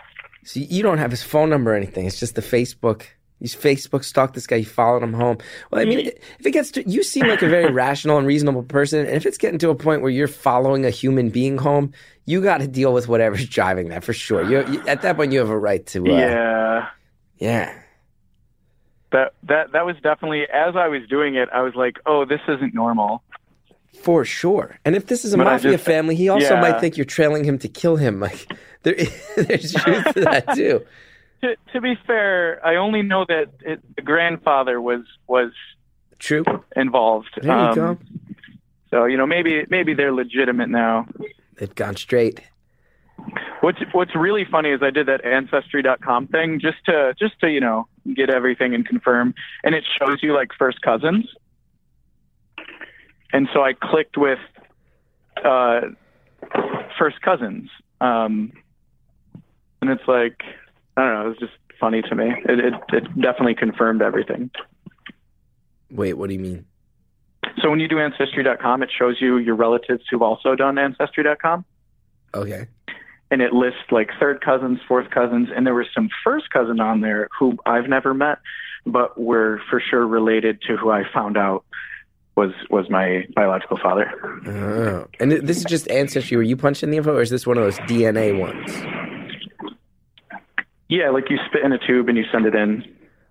[0.45, 2.07] So you don't have his phone number or anything.
[2.07, 3.03] It's just the Facebook.
[3.41, 4.57] He's Facebook stalked this guy.
[4.57, 5.39] You followed him home.
[5.71, 6.07] Well, I mean,
[6.39, 9.01] if it gets to, you seem like a very rational and reasonable person.
[9.01, 11.93] And if it's getting to a point where you're following a human being home,
[12.25, 14.43] you got to deal with whatever's driving that for sure.
[14.43, 16.07] You, you at that point, you have a right to.
[16.07, 16.89] Uh, yeah.
[17.39, 17.79] Yeah.
[19.13, 22.41] That that that was definitely as I was doing it, I was like, "Oh, this
[22.49, 23.23] isn't normal."
[24.03, 24.79] For sure.
[24.85, 26.61] And if this is a But mafia just- family, he also yeah.
[26.61, 28.21] might think you're trailing him to kill him.
[28.21, 28.53] Like
[28.83, 28.95] there,
[29.37, 30.85] there's truth to that too.
[31.43, 35.53] To, to be fair, I only know that it, the grandfather was was
[36.19, 36.45] True.
[36.75, 37.29] involved.
[37.41, 37.99] There you Um, go.
[38.91, 41.07] So you know, maybe maybe they're legitimate now.
[41.57, 42.41] They've gone straight.
[43.61, 47.61] What's What's really funny is I did that ancestry.com thing just to just to you
[47.61, 51.27] know get everything and confirm, and it shows you like first cousins.
[53.33, 54.39] And so I clicked with
[55.45, 55.81] uh,
[56.99, 57.69] first cousins,
[58.01, 58.53] um,
[59.81, 60.43] and it's like
[60.97, 61.27] I don't know.
[61.27, 62.35] It was just funny to me.
[62.49, 64.51] It it, it definitely confirmed everything.
[65.91, 66.67] Wait, what do you mean?
[67.63, 71.65] So when you do ancestry.com, it shows you your relatives who've also done ancestry.com.
[72.35, 72.67] Okay.
[73.31, 77.01] And it lists like third cousins, fourth cousins, and there was some first cousin on
[77.01, 78.39] there who I've never met,
[78.85, 81.65] but were for sure related to who I found out
[82.37, 84.13] was was my biological father.
[84.47, 85.09] Oh.
[85.19, 87.57] And this is just ancestry Were you punch in the info, or is this one
[87.57, 88.71] of those DNA ones?
[90.89, 92.85] Yeah, like you spit in a tube and you send it in.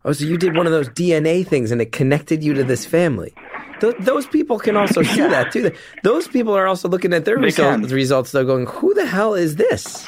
[0.04, 2.86] Oh, so you did one of those DNA things and it connected you to this
[2.86, 3.34] family.
[3.82, 5.72] Th- those people can also see that too.
[6.04, 8.32] Those people are also looking at their They results, results.
[8.32, 10.08] They're going, "Who the hell is this?"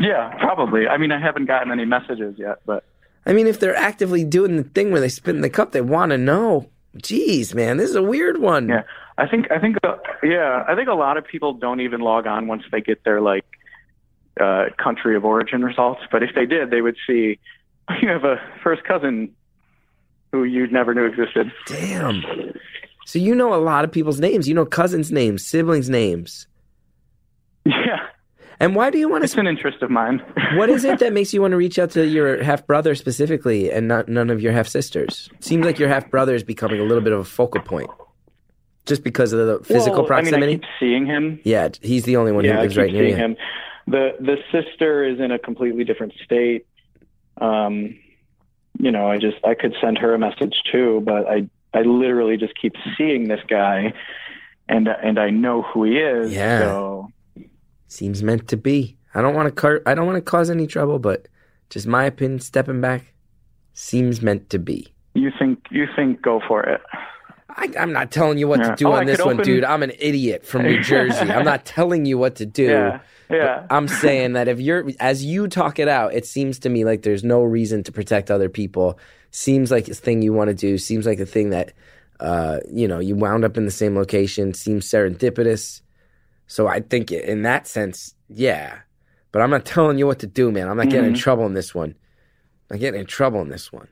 [0.00, 0.86] Yeah, probably.
[0.86, 2.84] I mean, I haven't gotten any messages yet, but
[3.24, 5.80] I mean, if they're actively doing the thing where they spit in the cup, they
[5.80, 6.68] want to know.
[6.98, 8.68] Jeez, man, this is a weird one.
[8.68, 8.82] yeah,
[9.18, 12.26] I think I think uh, yeah, I think a lot of people don't even log
[12.26, 13.44] on once they get their like
[14.40, 16.00] uh, country of origin results.
[16.10, 17.38] But if they did, they would see
[18.00, 19.34] you have a first cousin
[20.36, 21.50] who you never knew existed.
[21.66, 22.22] Damn.
[23.06, 24.48] So you know a lot of people's names.
[24.48, 26.46] You know cousins' names, siblings' names.
[27.64, 28.06] Yeah,
[28.60, 29.24] And why do you want to?
[29.24, 29.40] it's to?
[29.40, 30.22] an interest of mine.
[30.56, 33.72] What is it that makes you want to reach out to your half brother specifically,
[33.72, 35.28] and not none of your half sisters?
[35.40, 37.90] Seems like your half brother is becoming a little bit of a focal point,
[38.86, 40.60] just because of the physical Well, I mean, proximity.
[40.62, 41.40] I seeing him.
[41.42, 43.16] yeah, he's the only one yeah, who lives right near you.
[43.16, 43.36] him.
[43.88, 46.66] The the sister is in a completely different state.
[47.40, 47.98] Um,
[48.78, 52.36] you know, I just I could send her a message too, but I I literally
[52.36, 53.92] just keep seeing this guy,
[54.68, 56.32] and and I know who he is.
[56.32, 56.60] Yeah.
[56.60, 57.08] So
[57.88, 58.96] Seems meant to be.
[59.14, 59.52] I don't want to.
[59.52, 61.28] Car- I don't want to cause any trouble, but
[61.70, 62.40] just my opinion.
[62.40, 63.12] Stepping back,
[63.72, 64.88] seems meant to be.
[65.14, 66.80] you think you think go for it.
[67.48, 68.70] I, I'm not telling you what Yeah.
[68.70, 69.64] to do Oh, on I this one, open- dude.
[69.64, 71.30] I'm an idiot from New Jersey.
[71.30, 72.64] I'm not telling you what to do.
[72.64, 73.00] Yeah.
[73.30, 73.66] Yeah.
[73.70, 77.02] I'm saying that if you're, as you talk it out, it seems to me like
[77.02, 78.98] there's no reason to protect other people.
[79.30, 80.78] Seems like a thing you want to do.
[80.78, 81.72] Seems like a thing that,
[82.20, 84.54] uh, you know, you wound up in the same location.
[84.54, 85.82] Seems serendipitous.
[86.46, 88.78] So I think in that sense, yeah.
[89.32, 90.68] But I'm not telling you what to do, man.
[90.68, 91.18] I'm not getting in Mhm.
[91.18, 91.94] trouble in this one.
[92.70, 93.88] I'm getting in trouble in this one.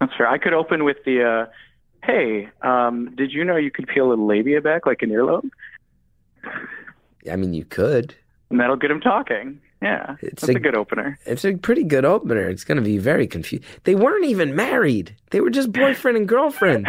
[0.00, 0.28] That's fair.
[0.28, 1.46] I could open with the, uh,
[2.04, 5.50] "Hey, um, did you know you could peel a labia back like an earlobe?"
[7.30, 8.14] I mean, you could.
[8.50, 9.60] And that'll get him talking.
[9.82, 11.18] Yeah, It's that's a, a- good opener.
[11.26, 12.48] It's a pretty good opener.
[12.48, 13.64] It's going to be very confused.
[13.84, 15.14] They weren't even married.
[15.30, 16.88] They were just boyfriend and girlfriend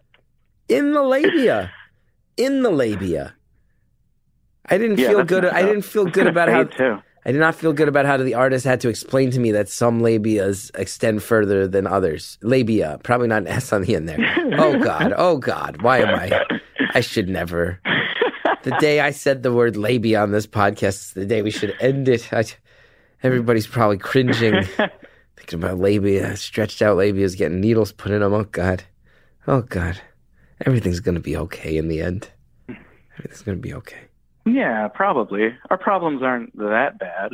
[0.68, 1.70] in the labia.
[2.36, 3.34] In the labia.
[4.66, 5.44] I didn't Yeah, feel good.
[5.46, 6.98] I didn't feel good about how too.
[7.24, 9.68] I did not feel good about how the artist had to explain to me that
[9.68, 12.38] some labias extend further than others.
[12.42, 14.18] Labia, probably not an S on the end there.
[14.58, 16.42] Oh God, oh God, why am I?
[16.94, 17.78] I should never.
[18.62, 21.74] The day I said the word labia on this podcast is the day we should
[21.80, 22.32] end it.
[22.32, 22.44] I,
[23.22, 24.34] everybody's probably cringing,
[25.36, 28.34] thinking about labia, stretched out labias, getting needles put in them.
[28.34, 28.84] Oh God,
[29.46, 29.98] oh God,
[30.66, 32.28] everything's gonna be okay in the end.
[32.68, 33.98] Everything's gonna be okay.
[34.44, 35.54] Yeah, probably.
[35.70, 37.32] Our problems aren't that bad.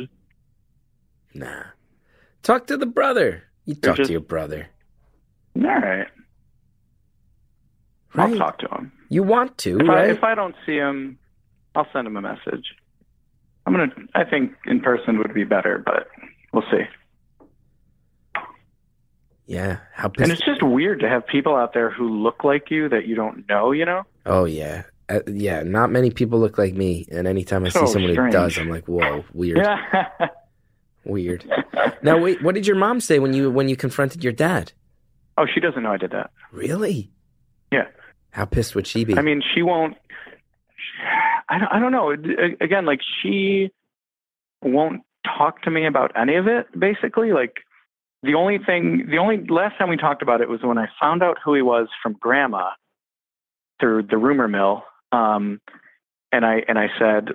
[1.33, 1.63] Nah.
[2.43, 3.43] Talk to the brother.
[3.65, 4.67] You talk just- to your brother.
[5.57, 6.07] All right.
[8.13, 8.31] Right?
[8.31, 8.91] I'll talk to him.
[9.09, 11.17] You want to, If, I, if I don't see him,
[11.75, 12.65] I'll send him a message.
[13.65, 13.89] I'm gonna.
[14.15, 16.07] I think in person would be better, but
[16.53, 16.83] we'll see.
[19.45, 19.77] yeah.
[19.93, 23.05] How And it's just weird to have people out there who look like you that
[23.07, 23.71] you don't know.
[23.71, 24.03] You know?
[24.25, 25.63] oh yeah, uh, yeah.
[25.63, 28.69] Not many people look like me, and anytime I see So someone who does, I'm
[28.69, 29.65] like, whoa, weird,
[31.05, 31.45] weird.
[32.01, 34.71] Now wait, what did your mom say when you when you confronted your dad?
[35.39, 36.31] oh, she doesn't know I did that.
[36.51, 37.11] Really?
[37.71, 37.85] Yeah.
[38.31, 39.17] How pissed would she be?
[39.17, 39.97] I mean, she won't.
[41.49, 42.11] I don't, I don't know.
[42.61, 43.71] Again, like she
[44.61, 46.67] won't talk to me about any of it.
[46.77, 47.57] Basically, like
[48.23, 51.23] the only thing, the only last time we talked about it was when I found
[51.23, 52.71] out who he was from Grandma
[53.79, 54.83] through the rumor mill.
[55.11, 55.61] Um,
[56.31, 57.29] and I and I said,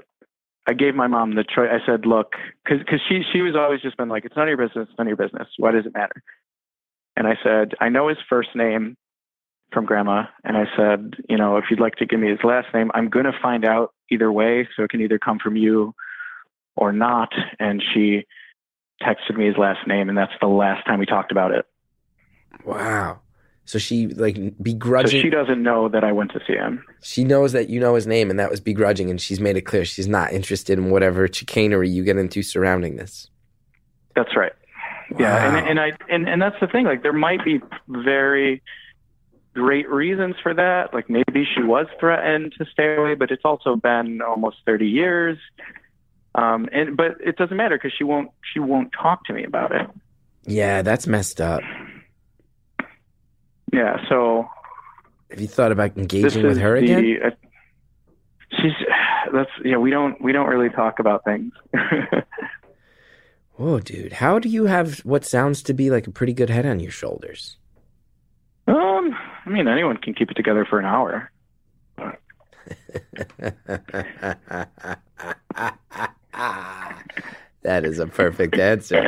[0.66, 1.70] I gave my mom the choice.
[1.73, 2.32] I said, look,
[2.64, 4.98] because because she she was always just been like, it's none of your business, it's
[4.98, 5.48] none of your business.
[5.59, 6.23] Why does it matter?
[7.16, 8.97] And I said, I know his first name
[9.73, 12.69] from Grandma, and I said, you know, if you'd like to give me his last
[12.74, 15.94] name, I'm going to find out either way, so it can either come from you
[16.77, 17.32] or not.
[17.59, 18.27] And she
[19.03, 21.66] texted me his last name, and that's the last time we talked about it.
[22.65, 23.20] Wow.
[23.65, 25.20] So she like begrudging.
[25.20, 26.85] So she doesn't know that I went to see him.
[27.03, 29.62] She knows that you know his name, and that was begrudging, and she's made it
[29.62, 33.31] clear she's not interested in whatever chicanery you get into surrounding this.
[34.16, 34.53] That's right.
[35.19, 36.86] Yeah, and and I and, and that's the thing.
[36.86, 38.62] Like there might be very
[39.54, 40.92] great reasons for that.
[40.94, 45.38] Like maybe she was threatened to stay away, but it's also been almost thirty years.
[46.34, 49.72] Um, and but it doesn't matter because she won't she won't talk to me about
[49.74, 49.88] it.
[50.44, 51.62] Yeah, that's messed up.
[53.72, 54.48] Yeah, so
[55.30, 57.20] Have you thought about engaging with her the, again?
[57.24, 57.30] uh,
[58.60, 58.72] she's
[59.32, 59.76] that's yeah.
[59.76, 61.52] We don't we don't really talk about things.
[63.54, 64.14] Whoa, dude.
[64.14, 66.90] How do you have what sounds to be like a pretty good head on your
[66.90, 67.58] shoulders?
[69.52, 71.30] I mean, anyone can keep it together for an hour.
[77.62, 79.02] that is a perfect answer.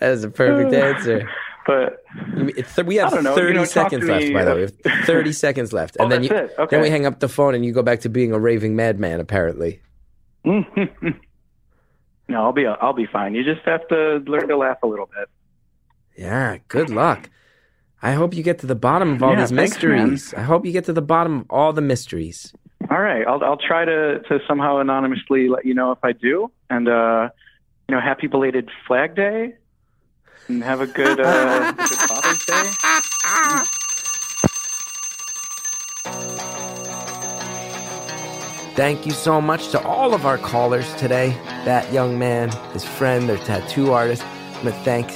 [0.00, 1.28] That is a perfect answer.
[1.64, 2.02] But
[2.36, 4.66] You mean- it's- We have know, 30 you know, seconds left, me, by the way.
[4.84, 5.96] We have 30 seconds left.
[6.00, 6.30] Oh, and Oh, then, you.
[6.58, 6.66] Okay.
[6.76, 9.20] then we hang up the phone and you go back to being a raving madman,
[9.20, 9.80] apparently.
[10.44, 10.64] no,
[12.34, 13.36] I'll be I'll be fine.
[13.36, 15.28] You just have to learn to laugh a little bit.
[16.16, 17.30] Yeah, good luck.
[18.02, 20.34] I hope you get to the bottom of all Yeah, these thanks, mysteries.
[20.34, 22.52] I hope you get to the bottom of all the mysteries.
[22.90, 26.50] All right, I'll I'll try to to somehow anonymously let you know if I do.
[26.68, 27.28] And uh,
[27.88, 29.54] you know, happy belated Flag Day,
[30.48, 32.70] and have a good uh, good Father's Day.
[38.74, 41.30] Thank you so much to all of our callers today.
[41.66, 44.24] That young man, his friend, their tattoo artist.
[44.24, 45.08] I'm to thank,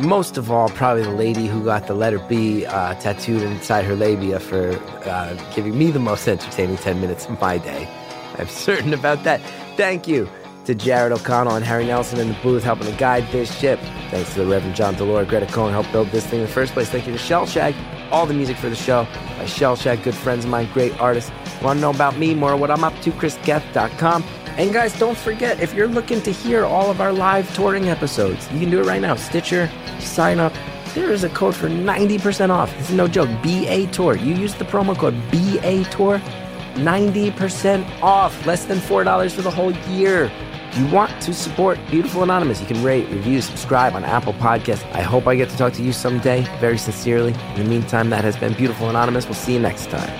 [0.00, 3.94] most of all, probably the lady who got the letter B uh, tattooed inside her
[3.94, 4.72] labia for
[5.04, 7.88] uh, giving me the most entertaining 10 minutes of my day.
[8.38, 9.40] I'm certain about that.
[9.76, 10.28] Thank you
[10.64, 13.78] to Jared O'Connell and Harry Nelson in the booth helping to guide this ship.
[14.10, 16.72] Thanks to the Reverend John Delore, Greta Cohen helped build this thing in the first
[16.72, 16.88] place.
[16.88, 17.74] Thank you to Shellshag,
[18.14, 19.02] all the music for the show
[19.36, 21.32] by Shellshag, good friends of mine, great artists.
[21.60, 24.22] Want to know about me, more what I'm up to, chrisgeth.com.
[24.56, 28.48] And guys, don't forget, if you're looking to hear all of our live touring episodes,
[28.52, 29.16] you can do it right now.
[29.16, 29.68] Stitcher,
[29.98, 30.52] sign up.
[30.94, 32.72] There is a code for 90% off.
[32.78, 33.28] It's no joke.
[33.42, 34.14] BATOUR.
[34.14, 36.20] You use the promo code BATOUR,
[36.76, 38.46] 90% off.
[38.46, 40.30] Less than $4 for the whole year.
[40.76, 44.84] You want to support Beautiful Anonymous, you can rate, review, subscribe on Apple Podcasts.
[44.92, 47.32] I hope I get to talk to you someday, very sincerely.
[47.54, 49.24] In the meantime, that has been Beautiful Anonymous.
[49.26, 50.10] We'll see you next time.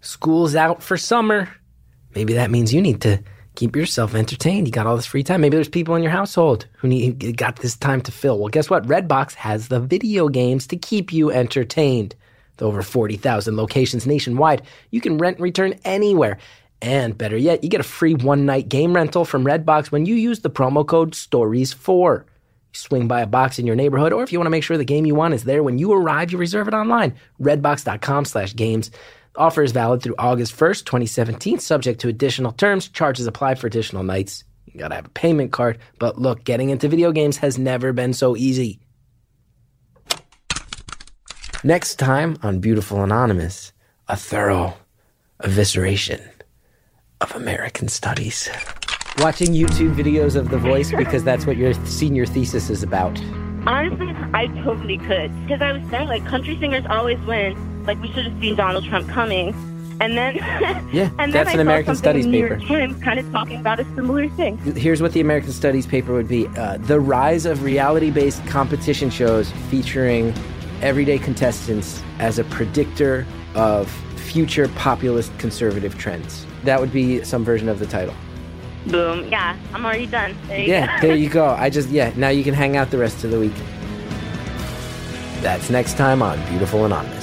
[0.00, 1.48] School's out for summer.
[2.14, 3.20] Maybe that means you need to
[3.54, 4.66] keep yourself entertained.
[4.66, 5.40] You got all this free time.
[5.40, 8.38] Maybe there's people in your household who need got this time to fill.
[8.38, 8.86] Well, guess what?
[8.86, 12.14] Redbox has the video games to keep you entertained.
[12.52, 16.38] With over 40,000 locations nationwide, you can rent and return anywhere.
[16.82, 20.14] And better yet, you get a free one night game rental from Redbox when you
[20.14, 22.24] use the promo code STORIES4.
[22.72, 24.78] You swing by a box in your neighborhood, or if you want to make sure
[24.78, 27.14] the game you want is there when you arrive, you reserve it online.
[27.40, 28.90] Redbox.com slash games.
[29.36, 32.88] Offer is valid through August 1st, 2017, subject to additional terms.
[32.88, 34.44] Charges apply for additional nights.
[34.66, 35.78] You gotta have a payment card.
[35.98, 38.80] But look, getting into video games has never been so easy.
[41.62, 43.72] Next time on Beautiful Anonymous,
[44.08, 44.74] a thorough
[45.42, 46.20] evisceration
[47.20, 48.48] of American studies.
[49.18, 53.20] Watching YouTube videos of The Voice because that's what your senior thesis is about.
[53.66, 55.30] Honestly, I totally could.
[55.42, 57.79] Because I was saying, like, country singers always win.
[57.90, 59.52] Like, we should have seen Donald Trump coming.
[60.00, 60.36] And then,
[60.92, 62.54] Yeah, and that's then an American Studies in New paper.
[62.54, 64.58] York Times kind of talking about a similar thing.
[64.76, 69.10] Here's what the American Studies paper would be uh, The rise of reality based competition
[69.10, 70.32] shows featuring
[70.82, 73.26] everyday contestants as a predictor
[73.56, 76.46] of future populist conservative trends.
[76.62, 78.14] That would be some version of the title.
[78.86, 79.28] Boom.
[79.28, 80.36] Yeah, I'm already done.
[80.46, 81.08] There Yeah, go.
[81.08, 81.44] there you go.
[81.46, 83.52] I just, yeah, now you can hang out the rest of the week.
[85.42, 87.19] That's next time on Beautiful Anonymous.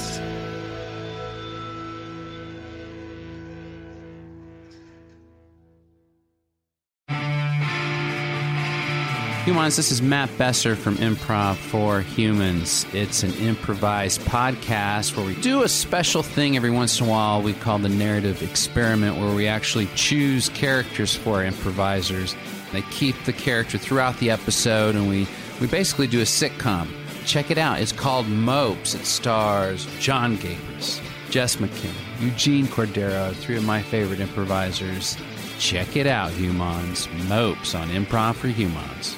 [9.57, 12.85] This is Matt Besser from Improv for Humans.
[12.93, 17.41] It's an improvised podcast where we do a special thing every once in a while
[17.41, 22.33] we call the narrative experiment, where we actually choose characters for our improvisers.
[22.71, 25.27] They keep the character throughout the episode, and we,
[25.59, 26.87] we basically do a sitcom.
[27.25, 27.81] Check it out.
[27.81, 28.95] It's called Mopes.
[28.95, 35.17] It stars Jon Gabrus, Jess McKenna, Eugene Cordero, three of my favorite improvisers.
[35.59, 37.09] Check it out, Humans.
[37.27, 39.17] Mopes on Improv for Humans.